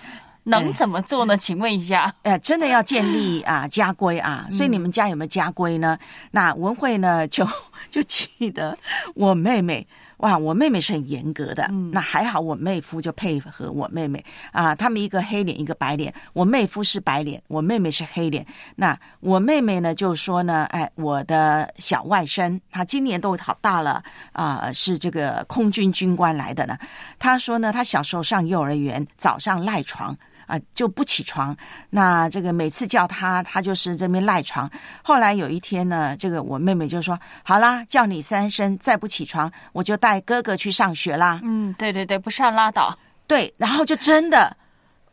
[0.45, 1.37] 能怎么做呢？
[1.37, 2.11] 请问一下。
[2.23, 5.99] 哎，真的要建立啊家规啊，所以你们家有没有家规呢？
[6.31, 7.47] 那文慧呢，就
[7.91, 8.77] 就记得
[9.15, 9.87] 我妹妹。
[10.19, 14.75] 哇，我妹妹是很严格的，那还好，我妹夫就配合我妹妹啊。
[14.75, 16.13] 他们一个黑脸，一个白脸。
[16.33, 18.45] 我妹夫是白脸，我妹妹是黑脸。
[18.75, 24.03] 那我妹妹呢，就说呢，哎，我的小外甥，他今年都好大了
[24.33, 26.77] 啊，是这个空军军官来的呢。
[27.21, 30.17] 他说呢，他小时候上幼儿园，早上赖床。
[30.49, 31.57] 啊，就不起床。
[31.91, 34.69] 那这个每次叫他，他就是这边赖床。
[35.05, 42.99] 后来有一天呢，这个我妹妹就说：“好啦，叫你三声，再不起床，我就带哥哥去上学啦。”嗯，对对对，不上拉倒。
[43.29, 44.57] 对，然后就真的，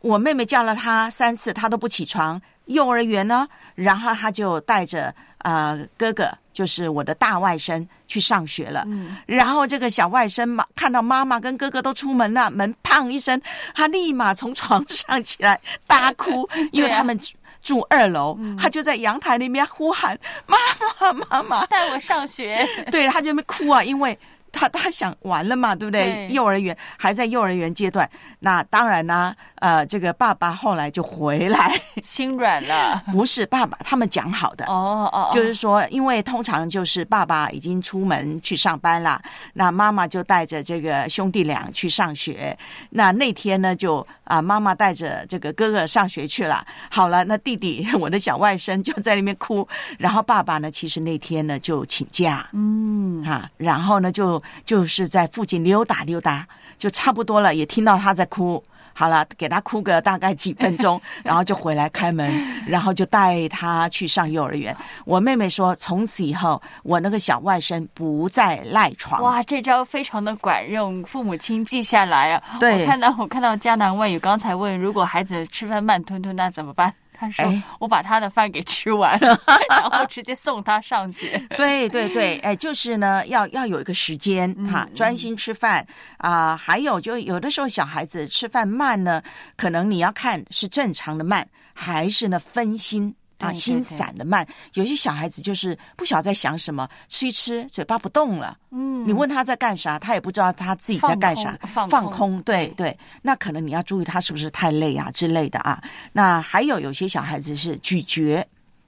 [0.00, 2.40] 我妹妹叫了他三次，他都不起床。
[2.64, 5.14] 幼儿园呢，然后他就带着
[5.50, 6.30] 啊哥哥。
[6.56, 8.82] 就是我的大外甥去上学了，
[9.26, 13.38] 然后这个小外甥嘛，看到妈妈跟哥哥都出门了，门砰一声，
[13.74, 17.20] 他立马从床上起来大哭， 因为他们
[17.62, 20.56] 住二楼，他就在阳台那边呼喊妈
[20.98, 24.18] 妈妈妈带我上学， 对，他就没哭啊，因为。
[24.56, 26.26] 他他想完了嘛，对不对？
[26.30, 28.08] 幼儿园还在幼儿园阶段，
[28.40, 29.34] 那当然呢。
[29.58, 33.02] 呃，这个爸爸后来就回来， 心软了。
[33.10, 39.20] 不是爸爸，他们讲好的哦哦，就是说，因为通常就是爸爸已经出门去上班了，
[39.54, 42.56] 那妈妈就带着这个兄弟俩去上学。
[42.90, 46.64] 那那天呢，就啊，妈妈带着这个哥哥上学去了。
[46.90, 49.66] 好了，那弟弟 我的小外甥就在那边哭，
[49.98, 54.40] 然后爸爸呢，其实那天呢就请假，嗯哈，然后呢就。
[54.64, 56.46] 就是在附近溜达溜达，
[56.76, 57.54] 就差不多了。
[57.54, 58.62] 也听到他在哭，
[58.98, 62.32] 好了，给他哭个大概几分钟， 然后就回来开门，
[62.66, 64.74] 然后就带他去上幼儿园。
[65.04, 69.22] 我妹妹说，从此以后，我那个小外甥不再赖床。
[69.22, 72.42] 哇，这招非常的管用，父母亲记下来啊。
[72.58, 76.90] 对，我看到我看到迦南外语刚才问，如果孩子吃饭慢吞吞，那怎么办？
[77.18, 77.44] 他说
[77.80, 79.38] ：“我把他的饭给吃完了，
[79.70, 81.38] 然后直接送他上学。
[81.56, 85.86] ”对对对，哎，就是呢，要要有一个时间哈，专心吃饭
[86.18, 86.56] 啊。
[86.56, 89.22] 还有，就有的时候小孩子吃饭慢呢，
[89.56, 93.14] 可能你要看是正常的慢，还是呢分心。
[93.38, 98.56] 啊，心散的慢，有些小孩子就是不晓得在想什么，吃一吃嘴巴不动了。
[98.70, 102.42] 嗯，你问他在干啥，他也不知道他自己在干啥，放空。
[102.42, 105.82] 对对，那可能你要注意他是不是太累啊之类的啊。
[106.12, 108.46] 那还有有些小孩子是咀嚼。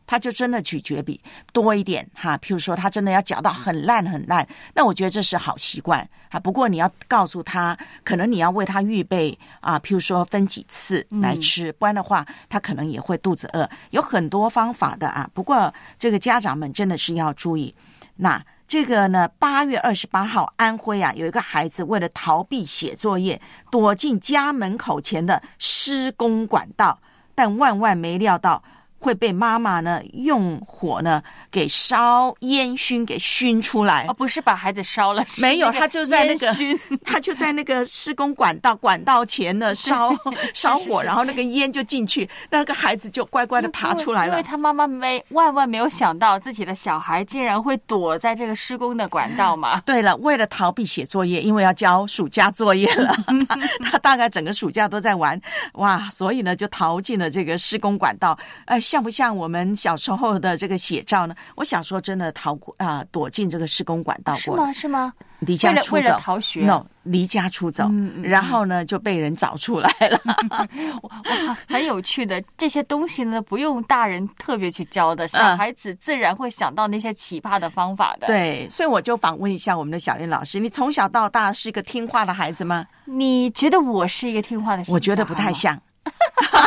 [0.08, 1.20] 他就真的咀嚼比
[1.52, 6.40] 多一点哈，譬如说他真的要嚼到很烂很烂，那我觉得这是好习惯啊。
[6.40, 13.68] 不过你要告诉他，可能你要为他预备啊，譬如说分几次来吃，不然的话他可能也会肚子饿。
[13.90, 15.28] 有很多方法的啊。
[15.34, 17.74] 不过这个家长们真的是要注意。
[18.16, 23.38] 那这个呢，八月二十八号，安徽啊有一个孩子为了逃避写作业，
[23.70, 26.98] 躲进家门口前的施工管道，
[27.34, 28.62] 但万万没料到。
[28.98, 36.54] 会被妈妈呢用火呢给烧烟熏给熏出来哦，不是把孩子烧了，没有，他就在那个
[37.06, 40.10] 他就在那个施工管道管道前呢烧
[40.52, 44.32] 烧火，然后那个烟就进去，那个孩子就乖乖的爬出来了。
[44.32, 49.80] 因为他妈妈没万万没有想到自己的小孩竟然会躲在这个施工的管道嘛。
[49.86, 53.14] 对了，为了逃避写作业，因为要交暑假作业了，
[53.48, 53.56] 他
[53.90, 55.40] 他大概整个暑假都在玩
[55.74, 58.82] 哇，所以呢就逃进了这个施工管道，哎。
[58.88, 61.34] 像不像我们小时候的这个写照呢？
[61.56, 64.56] 我小时候真的逃过啊，躲进这个施工管道过。
[64.56, 64.72] 是吗？
[64.72, 65.12] 是吗？
[65.40, 70.18] 离家出走逃学？no，离家出走，嗯然后呢就被人找出来了。
[71.02, 71.22] 哇，
[71.68, 78.26] 很有趣的这些东西呢，不用大人特别去教的，小孩子自然会想到那些奇葩的方法的。
[78.26, 82.86] 对，所以我就访问一下我们的小燕老师：你从小到大是一个听话的孩子吗？
[83.04, 84.82] 你觉得我是一个听话的？
[84.88, 85.78] 我觉得不太像。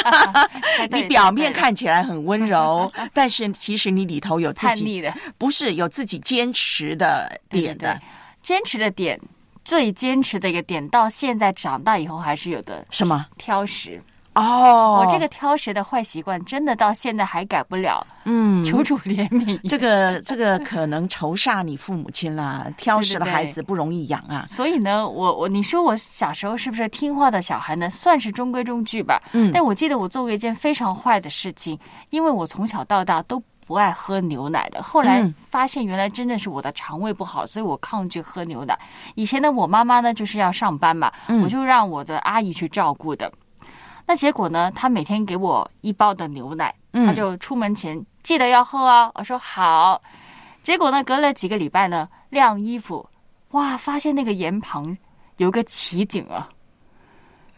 [0.91, 7.99] 你表面看起来很温柔， 但是其实你里头有自己的，不是有自己坚持的点的。
[8.41, 9.19] 坚持的点
[9.63, 14.01] 最坚持的一个点，到现在长大以后还是有的什么挑食。
[14.34, 18.05] 哦，我这个挑食的坏习惯，真的到现在还改不了。
[18.23, 19.59] 嗯，求主怜悯。
[19.67, 24.45] 这个这个可能仇煞你父母亲啦， 挑食的孩子不容易养啊。
[24.47, 27.89] 所以呢，我我你说我小时候是不是听话的小孩呢？
[27.89, 29.21] 算是中规中矩吧。
[29.34, 31.77] 嗯，但我记得我做过一件非常坏的事情，
[32.09, 34.82] 因为我从小到大都不爱喝牛奶的。
[34.82, 38.79] 后来发现原来真的是我的肠胃不好，所以我抗拒喝牛奶。
[39.15, 41.11] 以前呢，我妈妈呢就是要上班嘛，
[41.43, 43.29] 我就让我的阿姨去照顾的。
[44.06, 44.72] 那结果呢？
[44.76, 49.12] 他每天给我一包的牛奶，他就出门前记得要喝啊。
[49.16, 50.02] 我说好。
[50.64, 53.08] 结果呢，隔了几个礼拜呢，晾衣服，
[53.52, 54.95] 哇，发现那个盐旁
[55.38, 56.47] 有个奇景啊，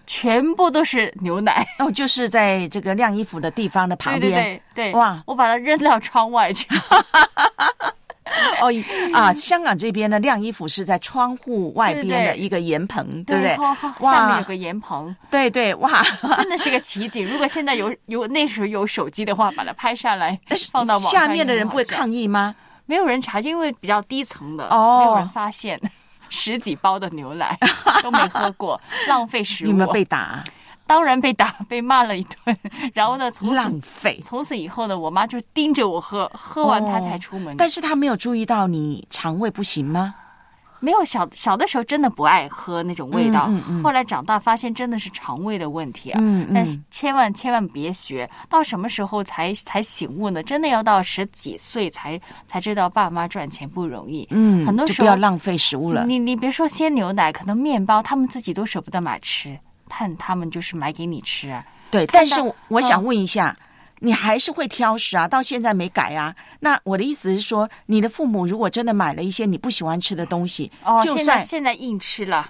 [0.07, 1.67] 全部都是牛奶。
[1.79, 4.31] 哦，就是在这个晾衣服的地方的旁边。
[4.31, 6.67] 对对对，哇，我把它扔到窗外去。
[8.61, 8.71] 哦
[9.13, 13.57] 啊，香港这边呢，晾衣服是在窗户外边的一个盐棚，对不对？
[13.99, 15.89] 哇，下面有个盐棚，对对，哇，
[16.37, 17.25] 真的是个奇景。
[17.29, 20.39] 如果现在有有那时候有手机的话，把它拍下来
[20.71, 22.55] 放到网下面的人不会抗议吗？
[22.85, 25.79] 没有人查，因为比较低层的，哦，没有人发现
[26.29, 27.57] 十几包的牛奶
[28.03, 29.67] 都没喝过，浪费食物。
[29.67, 30.43] 你们被打？
[30.93, 32.55] 当然被打， 被骂了一顿。
[32.93, 34.19] 然后呢，从浪费。
[34.23, 37.57] 从此以后呢，我妈就盯着我喝，喝完她才出门。
[37.57, 40.13] 但是她没有注意到你肠胃不行吗？
[40.79, 43.45] 没有，小小的时候真的不爱喝那种味道。
[43.47, 43.83] 嗯嗯。
[43.83, 46.19] 后来长大发现真的是肠胃的问题啊。
[46.21, 46.53] 嗯嗯。
[46.53, 50.43] 但千万千万别学，到什么时候才才醒悟呢？
[50.43, 54.27] 真的要到十几岁才才知道爸妈赚钱不容易。
[54.29, 54.63] 嗯。
[54.63, 56.05] 很多时候不要浪费食物了。
[56.05, 59.57] 你你别说鲜牛奶，可能面包他们自己都舍不得买吃。
[59.95, 62.05] 看他们就是买给你吃啊，对。
[62.07, 62.35] 但是
[62.67, 63.55] 我想问一下，
[64.03, 65.25] 你还是会挑食啊？
[65.25, 66.35] 到现在没改啊？
[66.59, 72.49] 那我的意思是说，你的父母如果真的买了一些你不喜欢吃的东西，哦，就算现在硬吃了，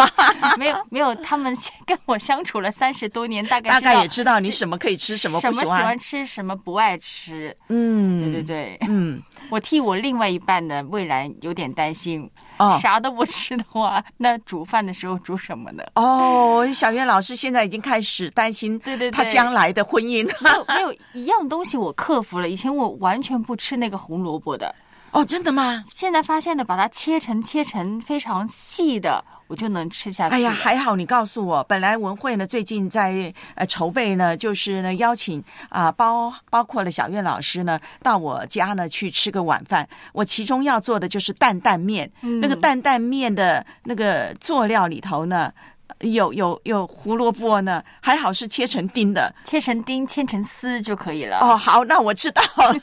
[0.58, 7.56] 没有没有，他们跟我相处了三十多年，大概大概也知道你什么可以吃，什么什么喜欢吃，什么不爱吃。
[7.68, 12.30] 嗯，对对对，嗯， 我替我另外一半的未来有点担心。
[12.58, 15.82] 哦，啥都不吃的话，那煮饭的时候煮什么呢？
[15.94, 20.28] 哦，小袁老师现在已经开始担心，对对，他将来的婚姻。
[20.42, 24.74] 没有没有一样东西我克服了，以前我完全不吃那个红萝卜的。
[25.12, 25.84] 哦，真的吗？
[25.92, 30.34] 现在发现的，把它切成切成非常细的，我就能吃下去。
[30.36, 39.88] 哎呀，还好你告诉我，本来文慧呢最近在呃筹备呢，就是呢邀请啊包包括了小月老师呢到我家呢去吃个晚饭。
[40.12, 45.52] 我其中要做的就是担担面，嗯、那个担担面的那个佐料里头呢。
[46.00, 51.38] 有有有胡萝卜呢，还好是切成丁的，切成丁，切成丝就可以了。
[51.40, 52.74] 哦，好，那我知道了。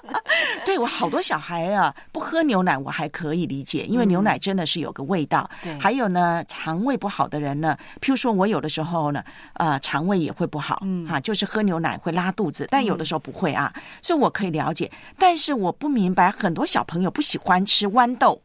[0.64, 5.48] 对我好多小孩啊，不喝牛奶我还可以理解，因为牛奶真的是有个味道。
[5.62, 9.22] 对，还有呢，肠胃不好的人呢，譬如说我有的时候呢，
[9.54, 14.90] 呃，肠胃也会不好，嗯，啊，就是喝牛奶会拉肚子，但有的时候不会啊，所以我可以了解。
[15.18, 18.40] 但是我不明白，很多小朋友不喜欢吃豌豆，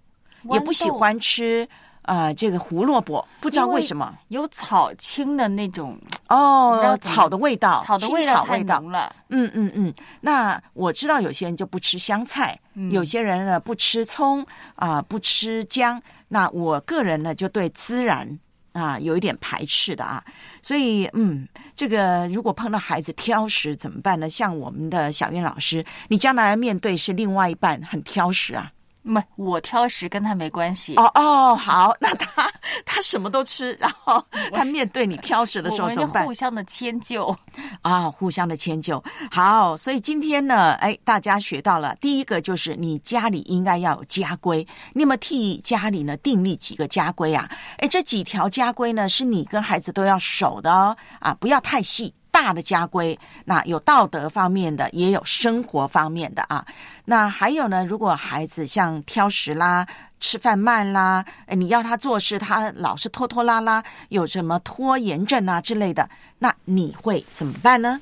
[0.51, 1.67] 也不喜欢吃。
[2.03, 5.99] 啊，这个胡萝卜不知道为什么有草青的那种
[6.29, 9.15] 哦，草的味道，草的味道太浓了。
[9.29, 9.93] 嗯嗯嗯。
[10.21, 14.41] 那我知道有些人就不吃香菜，嗯、有些人呢不吃葱
[14.75, 16.01] 啊、呃，不吃姜。
[16.27, 18.39] 那我个人呢就对孜然
[18.71, 20.23] 啊有一点排斥的啊。
[20.61, 24.29] 所以嗯，这个如果碰到孩子挑食怎么办呢？
[24.29, 28.71] 像我们的小燕老师，你将来面对是另外一半很挑食啊。
[29.03, 30.95] 没，我挑食跟他没关系。
[30.95, 32.51] 哦哦，好，那他
[32.85, 34.23] 他什么都吃，然后
[34.53, 36.25] 他面对你挑食的时候怎么办？
[36.25, 37.35] 互相的迁就
[37.81, 39.03] 啊，互相的迁就。
[39.31, 44.65] 好，所以今天呢，哎，大家学到了第一个就是你家里应该要有家规。
[44.93, 47.49] 你有没有替家里呢订立几个家规啊？
[47.79, 50.95] 哎，这几条家规呢，是你跟孩子都要守的哦。
[51.19, 52.13] 啊，不要太细。
[52.31, 56.65] 大的家规，那有道德方面的，也有生活方面的啊。
[57.05, 59.85] 那还有呢，如果孩子像挑食啦、
[60.19, 66.09] 吃饭慢啦，你要他做事，他老是拖拖拉拉，有什么拖延症啊之类的，
[66.39, 67.99] 那你会怎么办呢？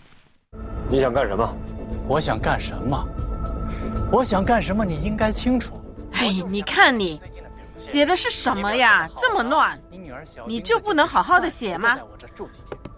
[0.90, 1.56] 你想干什么？
[2.08, 3.08] 我想干什么？
[4.12, 4.86] 我想干什么？
[4.86, 5.74] 你应该清楚。
[6.14, 7.22] 哎，你看你
[7.78, 9.08] 写的是什么呀？
[9.18, 9.80] 这么乱，
[10.48, 11.98] 你就不能好好的写吗？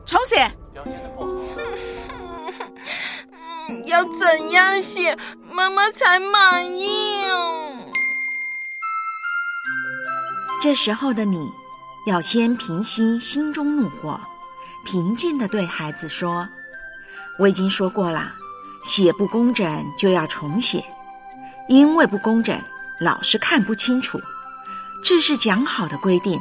[0.06, 0.50] 重写。
[3.86, 5.18] 要怎样写
[5.52, 7.74] 妈妈才满意哦？
[10.62, 11.52] 这时候的你，
[12.06, 14.20] 要先平息心中怒火，
[14.86, 16.48] 平静的对孩子说
[17.40, 18.34] ：“我已经说过了，
[18.84, 20.84] 写不工整就要重写，
[21.68, 22.62] 因为不工整，
[23.00, 24.20] 老师看不清楚。
[25.04, 26.40] 这是讲好的规定，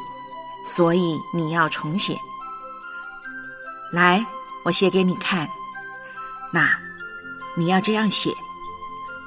[0.66, 2.14] 所以你要重写。
[3.92, 4.24] 来，
[4.64, 5.48] 我写给你看。
[6.52, 6.68] 那
[7.56, 8.30] 你要这样写，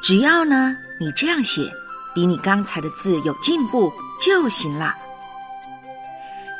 [0.01, 1.71] 只要呢你这样写，
[2.13, 4.95] 比你刚才的字有进步就行了。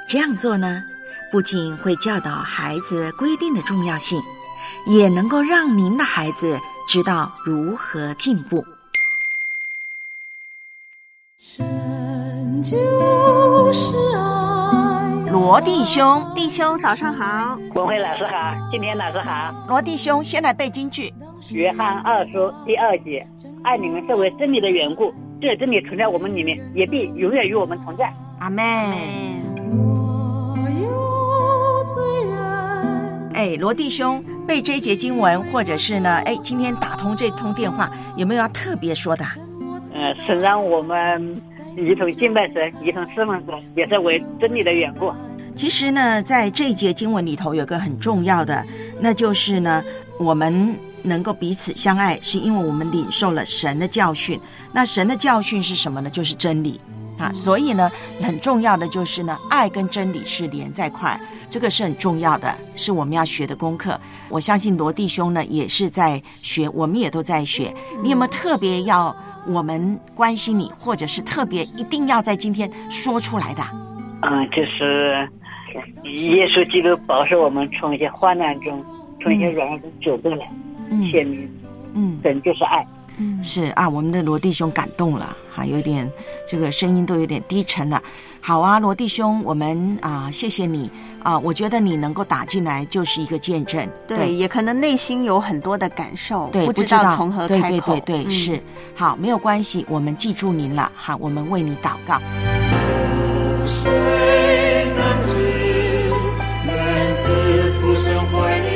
[0.09, 0.83] 这样做呢，
[1.31, 4.21] 不仅会教导孩子规定的重要性，
[4.85, 8.65] 也能够让您的孩子知道如何进步。
[12.61, 14.32] 就是爱。
[15.33, 19.51] 罗弟兄，弟兄早上好，文慧老师好，今天老师好。
[19.67, 21.11] 罗弟兄，先来背京剧。
[21.49, 23.27] 约翰二书第二节，
[23.63, 25.11] 爱你们是为真理的缘故，
[25.41, 28.13] 这真理存在我们里面，也必永远与我们同在。
[28.41, 28.63] 阿门。
[33.33, 39.25] 哎，罗弟兄，背这一节经文，或者是呢，哎，今天打通这通电话，有没有要特别说的？
[39.95, 41.41] 呃，是让我们。
[41.75, 45.11] 一同敬拜神，一同侍奉神，也是为真理的缘故。
[45.55, 48.65] 其实呢，在这一节经文里头，有个很重要的，
[48.99, 49.83] 那就是呢，
[50.19, 54.39] 我们能够彼此相爱，是因为我们领受了神的教训。
[54.71, 56.09] 那神的教训是什么呢？
[56.09, 56.79] 就是真理
[57.17, 57.31] 啊。
[57.33, 61.19] 所以呢，很重要的就是呢，爱跟真理是连在一块儿，
[61.49, 63.99] 这个是很重要的，是我们要学的功课。
[64.29, 67.73] 我相信罗弟兄呢，也是在学，我们也都在学。
[68.01, 69.15] 你有没有特别要？
[69.47, 73.63] 我们关心你，或者是特别一定要在今天说出来的。
[74.21, 75.27] 嗯，就是
[76.03, 78.83] 耶稣基督保守我们从一些患难中，
[79.21, 80.45] 从一些软弱中走过来，
[81.11, 81.49] 显明，
[81.93, 82.85] 嗯，神就是爱。
[83.17, 86.11] 嗯，是啊，我们的罗弟兄感动了，哈，有点
[86.47, 88.01] 这个声音都有点低沉了。
[88.41, 90.91] 好啊，罗弟兄，我们啊，谢谢你
[91.23, 93.87] 啊，我觉得你能够打进来就是一个见证。
[94.05, 97.61] 对，也可能内心有很多的感受，对，不知道从何开口。
[97.61, 98.61] 对对对对，是
[98.95, 102.19] 好，没有关系，我们记住您了，哈，我们为你祷告。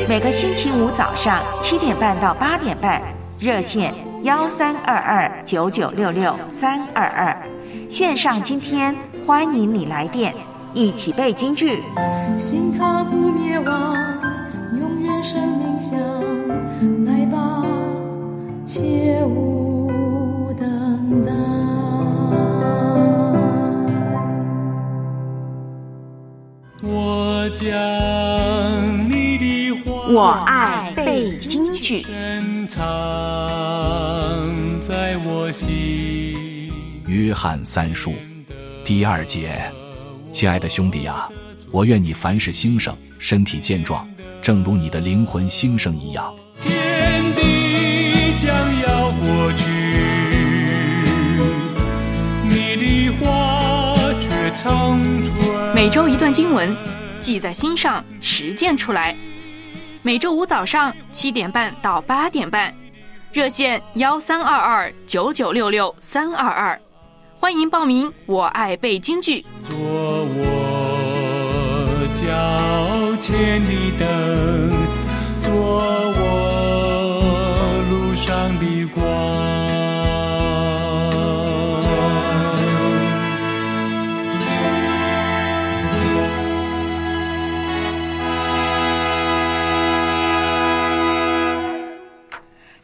[0.07, 3.01] 每个星期五早上七点半到八点半，
[3.39, 4.06] 热线。
[4.23, 7.37] 幺三二二九九六六三二二，
[7.89, 8.95] 线上今天
[9.25, 10.33] 欢迎你来电，
[10.73, 11.83] 一起背京剧。
[12.37, 13.95] 心它不灭亡，
[14.79, 15.97] 永远生命香。
[17.05, 17.63] 来吧，
[18.65, 21.31] 切勿等待。
[26.83, 27.67] 我将
[29.09, 32.03] 你的话，我爱背京剧。
[34.81, 36.69] 在我心。
[37.07, 38.13] 约翰三书
[38.83, 39.71] 第二节，
[40.33, 41.29] 亲爱的兄弟啊，
[41.71, 44.05] 我愿你凡事兴盛，身体健壮，
[44.41, 46.35] 正如你的灵魂兴盛一样。
[46.61, 49.63] 天地将要过去，
[52.43, 55.73] 你的话却长存。
[55.73, 56.75] 每周一段经文，
[57.21, 59.15] 记在心上，实践出来。
[60.07, 62.73] 每周五早上七点半到八点半。
[63.33, 66.81] 热线幺三二二九九六六三二二，
[67.41, 68.09] 欢迎报名。
[68.25, 69.45] 我爱背京剧。
[69.61, 70.47] 做我
[72.13, 72.23] 脚
[73.17, 74.71] 前的灯，
[75.41, 75.51] 做
[76.15, 76.23] 我
[77.91, 79.46] 路上的光。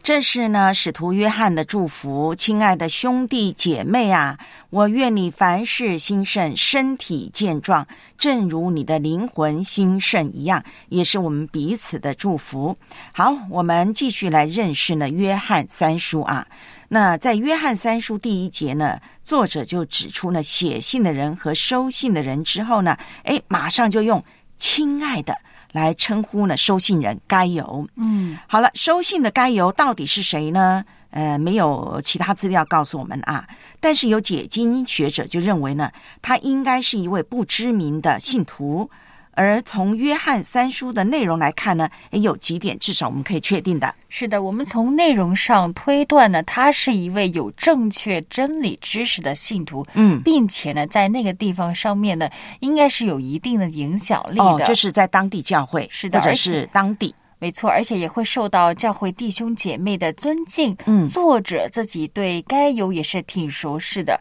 [0.04, 4.38] 这是呢，使徒约翰的祝福，亲爱的兄弟姐妹啊，
[4.70, 7.88] 我愿你凡事兴盛，身体健壮，
[8.18, 12.76] 正如你的灵魂兴盛一样，也是我们彼此的祝福。
[13.14, 16.46] 好，我们继续来认识呢，约翰三书啊。
[16.90, 24.22] 那在约翰三书第一节呢，作者就指出呢，写信的人和收信的人之后呢，哎，马上就用
[24.58, 25.34] 亲爱的。
[25.74, 27.86] 来称呼呢，收信人该由。
[27.98, 30.86] 嗯，好了，收信的该由到底是谁呢？
[31.10, 33.46] 呃，没有其他资料告诉我们啊。
[33.82, 38.90] 但是有解经学者就认为呢，他应该是一位不知名的信徒。
[39.36, 43.94] 而从约翰三书的内容来看呢，也有几点至少我们可以确定的。
[44.10, 52.30] 是的，我们从内容上推断呢，他是一位有正确真理知识的信徒，嗯，并且呢，在那个地方上面呢，
[52.60, 54.44] 应该是有一定的影响力的。
[54.44, 60.78] 哦，就是在当地教会，是的，或者是当地，没错，而且也会受到教会弟兄姐妹的尊敬。
[60.86, 64.20] 嗯，作者自己对该有也是挺熟悉的。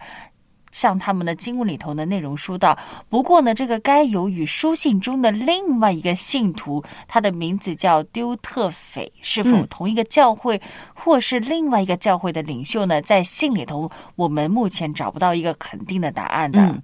[0.72, 2.76] 像他们的经文里头的内容说到。
[3.08, 10.60] 不过呢，这个该有与书信中的另外一个信徒，他的名字叫丢特斐，是否同一个教会，
[10.94, 13.00] 或是另外一个教会的领袖呢？
[13.00, 16.82] 在信里头，我们目前找不到一个肯定的答案的。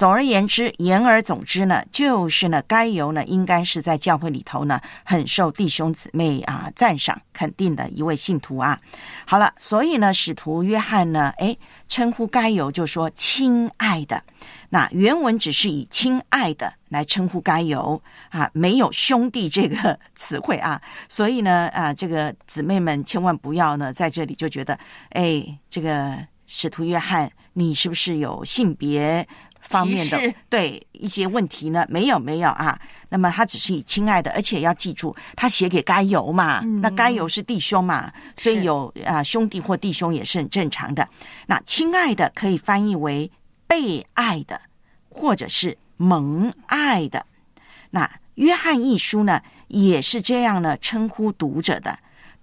[0.00, 8.80] 总而言之，言而总之呢，就是呢，该由呢，应该是在教会里头呢，很受弟兄姊妹啊赞赏肯定的一位信徒啊。
[9.26, 11.54] 好了，所以呢，使徒约翰呢，哎，
[11.86, 14.24] 称呼该由就说亲爱的。
[14.70, 20.80] 那原文只是以亲爱的来称呼该由啊，没有兄弟这个词汇啊。
[21.10, 24.78] 所以呢，啊，这个姊妹们千万不要呢，在这里就觉得，
[25.10, 29.28] 哎，这个使徒约翰，你是不是有性别？
[29.60, 32.78] 方面的对一些问题呢，没有没有啊。
[33.08, 41.08] 那么他只是以亲爱的，而且要记住，他写给该由嘛，那该由是弟兄嘛，所以有啊兄弟或弟兄也是很正常的。
[41.46, 43.30] 那亲爱的可以翻译为
[43.66, 44.60] 被爱的，
[45.08, 47.26] 或者是蒙爱的。
[47.90, 51.98] 那约翰一书呢，也是这样呢称呼读者的，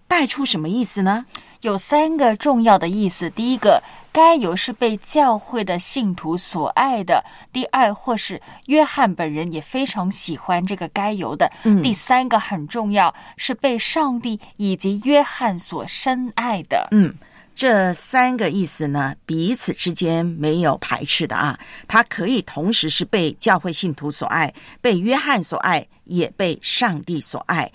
[0.08, 1.26] 带出什么意思呢？
[1.68, 3.30] 有三个重要的意思。
[3.30, 11.46] 第一个，该由是被教会的信徒所爱的；第二，或是约翰本人也非常喜欢这个该由的；
[11.84, 16.88] 第三个很重要，是被上帝以及约翰所深爱的。
[16.92, 17.14] 嗯，
[17.54, 27.70] 这三个意思呢，彼此之间没有排斥的啊，它可以同时是被教会信徒所爱，被约翰所爱，也被上帝所爱。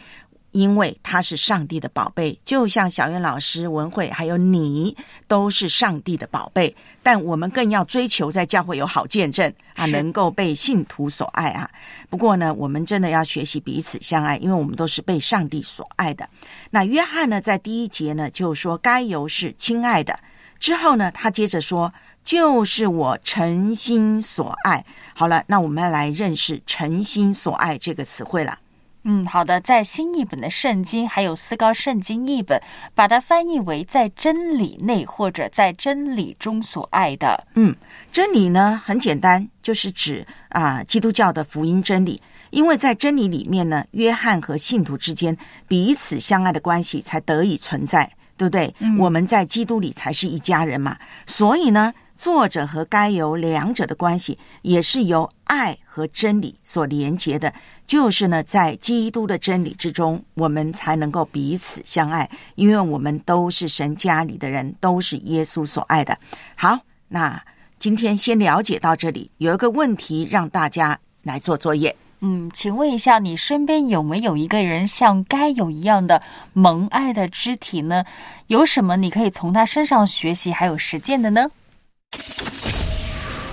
[0.53, 4.97] 因为他是上帝的宝贝，就像小袁老师、文慧还有你
[5.27, 6.75] 都是上帝的宝贝。
[7.03, 11.69] 但我们更要追求在教会有好见证啊，能够被信徒所爱啊。
[12.09, 16.29] 不过呢，我们真的要学习彼此相爱，因为我们都是被上帝所爱的。
[16.71, 20.21] 那约翰呢，在第一节呢就说该由是亲爱的，
[20.61, 21.93] 之后呢，他接着说
[22.23, 24.85] 就是我诚心所爱。
[25.15, 28.59] 好了，那我们要来认识诚心所爱这个词汇了。
[29.05, 32.61] 嗯，好的，在新译本的圣经，还有思高圣经译本，
[32.95, 37.47] 把它翻译为在真理内或者在真理中所爱的。
[37.55, 37.75] 嗯，
[38.13, 45.37] 真理呢很简单，就是指啊基督教的福音真理，因为在真理里面呢，约翰和信徒之间
[45.67, 48.73] 彼此相爱的关系才得以存在，对不对？
[48.99, 50.97] 我们在基督里才是一家人嘛，
[51.27, 51.93] 所以呢。
[52.15, 57.53] 作者和该由两者的关系，也是由爱和真理所连接的。
[57.87, 66.17] 就是呢，在基督的真理之中，我们才能够彼此相爱，因为我们都是神家里的人，都是耶稣所爱的。
[66.55, 66.79] 好，
[67.09, 67.39] 那
[67.79, 69.31] 今天先了解到这里。
[69.37, 71.95] 有一个问题让大家来做作业。
[72.21, 76.23] 嗯，请问一下，你身边有没有一个人像该有一样的
[76.55, 78.05] 蒙爱的肢体呢？
[78.47, 81.51] 有什么你可以从他身上学习还有实践的呢？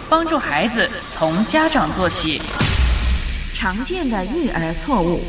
[0.10, 2.42] 帮助孩子从家长做起。
[3.54, 5.22] 常见的育儿错误。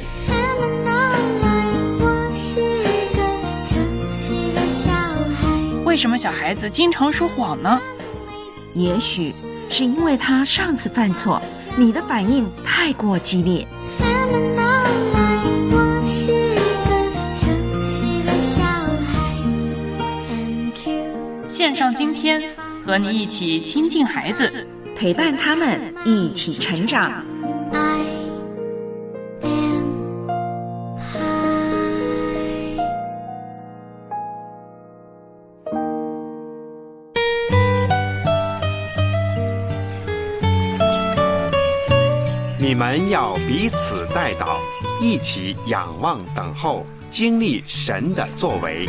[5.84, 7.78] 为什么小孩子经常说谎呢？
[8.72, 9.34] 也许
[9.68, 11.42] 是因为他上次犯错，
[11.76, 13.66] 你的反应太过激烈。
[21.46, 22.42] 线上今天。
[22.82, 24.66] 和你一起亲近孩子，
[25.00, 27.24] 陪伴他们一起成长。
[42.58, 44.58] 你们要彼此带祷，
[45.00, 48.86] 一起仰望等候，经历神的作为。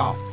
[0.00, 0.29] 道。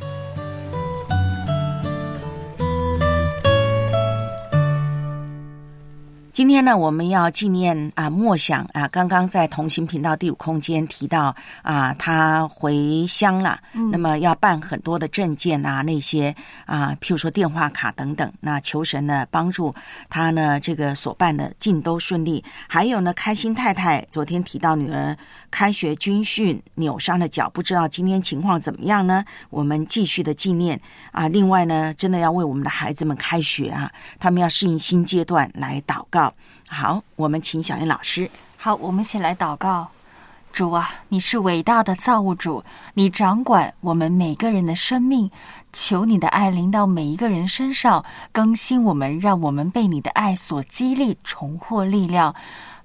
[6.37, 13.59] 今天呢，我们要纪念啊，默想啊，刚刚在同行频道第五空间提到啊，他回乡了，
[13.91, 16.35] 那么要办很多的证件啊，那些
[16.67, 19.73] 啊，譬如说电话卡等等，那求神呢帮助
[20.11, 22.43] 他呢，这个所办的尽都顺利。
[22.67, 25.17] 还有呢，开心太太昨天提到女儿
[25.49, 29.25] 开学军训扭伤了脚，不知道今天情况怎么样呢？
[29.49, 30.79] 我们继续的纪念
[31.11, 31.27] 啊。
[31.27, 36.26] 另外呢，真的要为我们的孩子们开学啊，他们要适应新阶段来祷告。
[36.67, 38.29] 好，我们请小燕老师。
[38.57, 39.87] 好，我们一起来祷告。
[40.53, 42.63] 主啊，你是伟大的造物主，
[42.95, 45.29] 你掌管我们每个人的生命。
[45.71, 52.33] 求你的爱临到每一个人身上，更新我们，让我们被你的爱所激励，重获力量。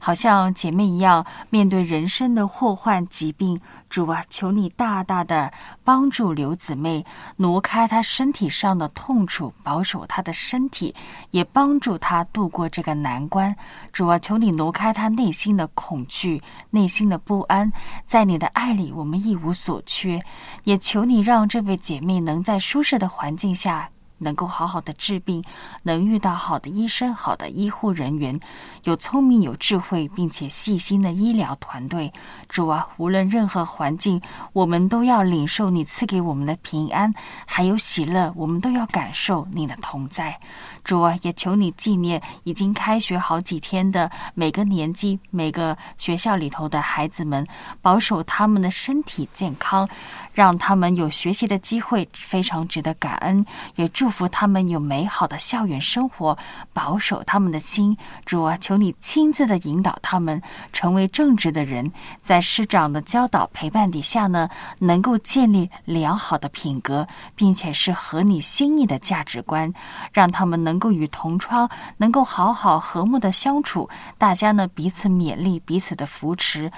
[0.05, 3.61] 好像姐妹一样面对人生的祸患疾病。
[3.89, 5.53] 主啊，求你大大的
[5.85, 7.05] 帮助刘姊妹
[7.37, 10.93] 挪开她身体上的痛楚，保守她的身体，
[11.31, 13.55] 也帮助她度过这个难关。
[13.93, 17.71] 主啊，求你挪开她内心的恐惧、内心的不安。
[18.05, 20.21] 在你的爱里，我们一无所缺。
[20.65, 23.89] 也求你让这位姐妹能在舒适的环境下。
[24.23, 25.45] 能够好好的治病，
[25.83, 28.39] 能遇到好的医生、好的医护人员，
[28.85, 32.13] 有聪明、有智慧并且细心的医疗团队。
[32.49, 34.21] 主啊，无论任何环境，
[34.53, 37.13] 我们都要领受你赐给我们的平安，
[37.47, 40.39] 还有喜乐，我们都要感受你的同在。
[40.85, 47.47] 主啊，也求你纪念已经开学好几天的每个年级、每个学校里头的孩子们，
[47.81, 49.89] 保守他们的身体健康。
[50.33, 53.45] 让他们有学习的机会，非常值得感恩。
[53.77, 56.37] 也祝福他们有美好的校园生活，
[56.73, 57.97] 保守他们的心。
[58.25, 60.41] 主啊，求你亲自的引导他们
[60.73, 67.07] 成为正直的人，在师长的教导陪伴底下呢，能够建立良好的品格，
[67.37, 69.73] 并且是合你心意的价值观，
[70.13, 76.71] 让他们能够与同窗能够好好和睦的相处，大家呢彼此勉励，彼此的扶持。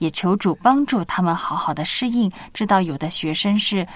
[0.00, 3.86] 也求主帮助他们好好的适应，知道有的学生是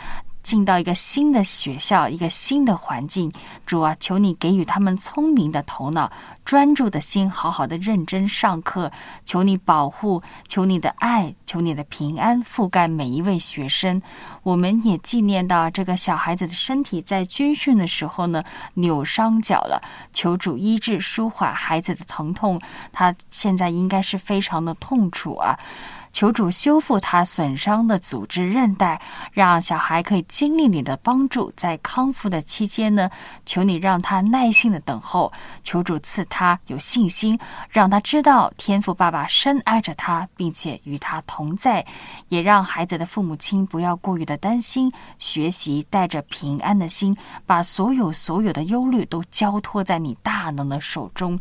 [0.45, 3.33] 进到一个新的学校、一个新的环境。
[3.67, 6.13] 主啊，求你给予他们聪明的头脑、
[6.45, 8.93] 专注的心，好好的认真上课。
[9.25, 14.01] 求你保护，求你的爱，求你的平安覆盖每一位学生。
[14.43, 19.83] 我们也纪念到这个小孩子的身体在军训的时候呢扭伤脚了，
[20.13, 22.61] 求主医治舒缓孩子的疼痛。
[22.93, 25.59] 他现在应该是非常的痛楚啊。
[26.15, 28.99] 求主修复他损伤的组织韧带，
[29.33, 33.11] 让小孩可以经历你的帮助，在康复的期间呢，
[33.45, 35.31] 求你让他耐心的等候。
[35.65, 37.37] 求主赐他有信心，
[37.69, 41.85] 让他知道天父爸爸深爱着他，并且与他同在。
[42.29, 51.37] 也让孩子的父母亲不要过于的担心，学习带着平安的心，把所有所有的忧虑都交托在你大能的手中。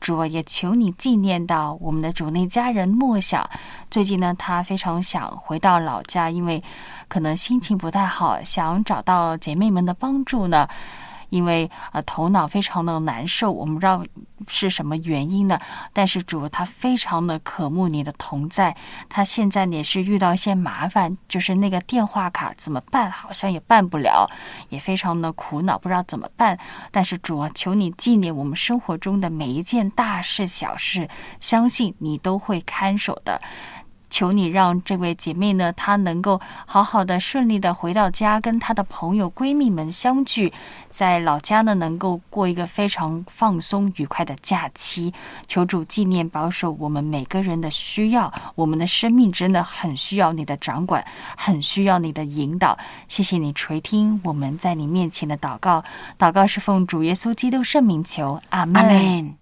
[0.00, 3.48] 主啊，也求你纪念到我们的主内家人莫想，
[3.90, 6.62] 最近呢，他非常想回到老家，因为
[7.08, 10.68] 可能心情不太好，想找到姐妹们的帮助呢。
[11.30, 14.02] 因为呃头脑非常的难受，我们不知道
[14.46, 15.60] 是什么原因呢？
[15.92, 18.74] 但是主他非常的渴慕你的同在，
[19.10, 23.10] 他现在也是遇到一些麻烦，就是那个电话卡怎么办？
[23.10, 24.26] 好像也办不了，
[24.70, 26.58] 也非常的苦恼，不知道怎么办。
[26.90, 31.06] 但是主啊，求你纪念我们生活中的每一件大事小事，
[31.40, 33.38] 相信你都会看守的。
[34.10, 40.52] 求你让这位姐妹呢，她能够好好的、顺利的回到家，跟她的朋友、闺蜜们相聚，
[40.90, 45.12] 在老家呢，能够过一个非常放松、愉快的假期。
[45.46, 51.04] 求主纪念、保守我们每个人的需要，我们的生命真的很需要你的掌管，
[51.36, 52.78] 很需要你的引导。
[53.08, 55.84] 谢谢你垂听我们在你面前的祷告，
[56.18, 59.34] 祷告是奉主耶稣基督圣名求，阿门。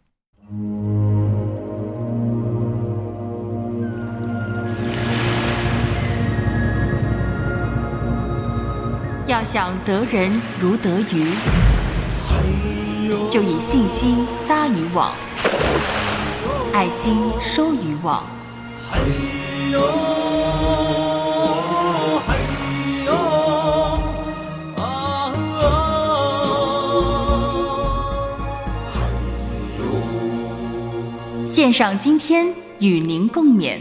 [9.26, 11.32] 要想得人如得鱼，
[13.28, 15.12] 就以信心撒渔网，
[16.72, 18.22] 爱心收渔网。
[31.44, 32.46] 献上今天
[32.78, 33.80] 与您共勉。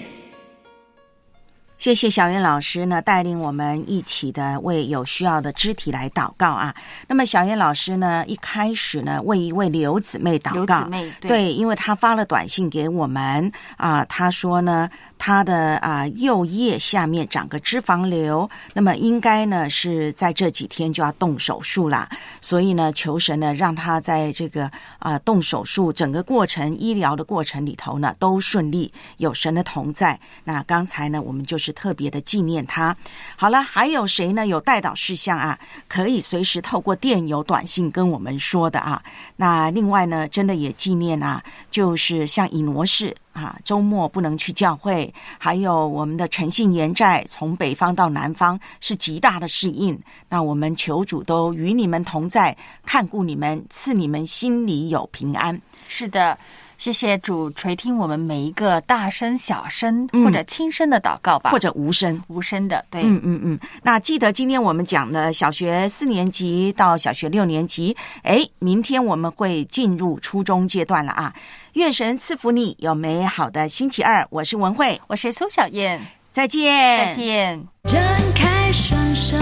[1.86, 6.74] 谢谢小燕老师呢，带领我们一起的为有需要的肢体来祷告啊。
[7.08, 10.90] 那么小燕老师呢，一开始呢为一位刘姊妹祷告，
[11.22, 14.90] 对，因为她发了短信给我们啊，她说呢。
[15.18, 22.08] 他的啊右腋下面长个脂肪瘤，那么应该呢是在这几天就要动手术啦。
[22.42, 30.20] 所以呢，求神呢让他在这个啊动手术整个过程、医疗的过程里头呢都顺利，有神的同在。
[30.44, 32.96] 那刚才呢，我们就是特别的纪念他。
[33.36, 34.46] 好了，还有谁呢？
[34.46, 35.58] 有带导事项啊，
[35.88, 39.02] 可以随时透过电邮、短信跟我们说的啊。
[39.38, 43.16] 那另外呢，真的也纪念啊，就是像以挪士。
[43.36, 50.00] 啊，周末不能去教会，还有我们的诚信延债，从北方到南方是极大的适应。
[50.30, 52.56] 那我们求主都与你们同在，
[52.86, 55.62] 看顾你们，赐你们心里有平安。
[55.90, 56.38] 是的，
[56.78, 62.84] 谢谢主垂听我们每一个大声、小声或者轻声的祷告吧，或者无声、无声的。
[62.90, 63.60] 对，嗯嗯嗯。
[63.82, 71.34] 那记得今天我们讲了小学四年级到小学六年级，哎，明天我们会进入初中阶段了啊！
[71.74, 74.26] 愿神赐福你有美好的星期二。
[74.30, 76.00] 我是文慧，我是苏小燕，
[76.32, 77.68] 再见，再见。
[77.84, 78.02] 张
[78.36, 79.38] 开双手，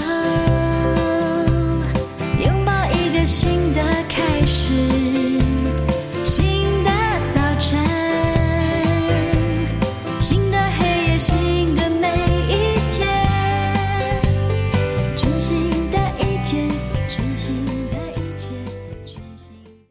[2.40, 5.43] 拥抱一个新的开始。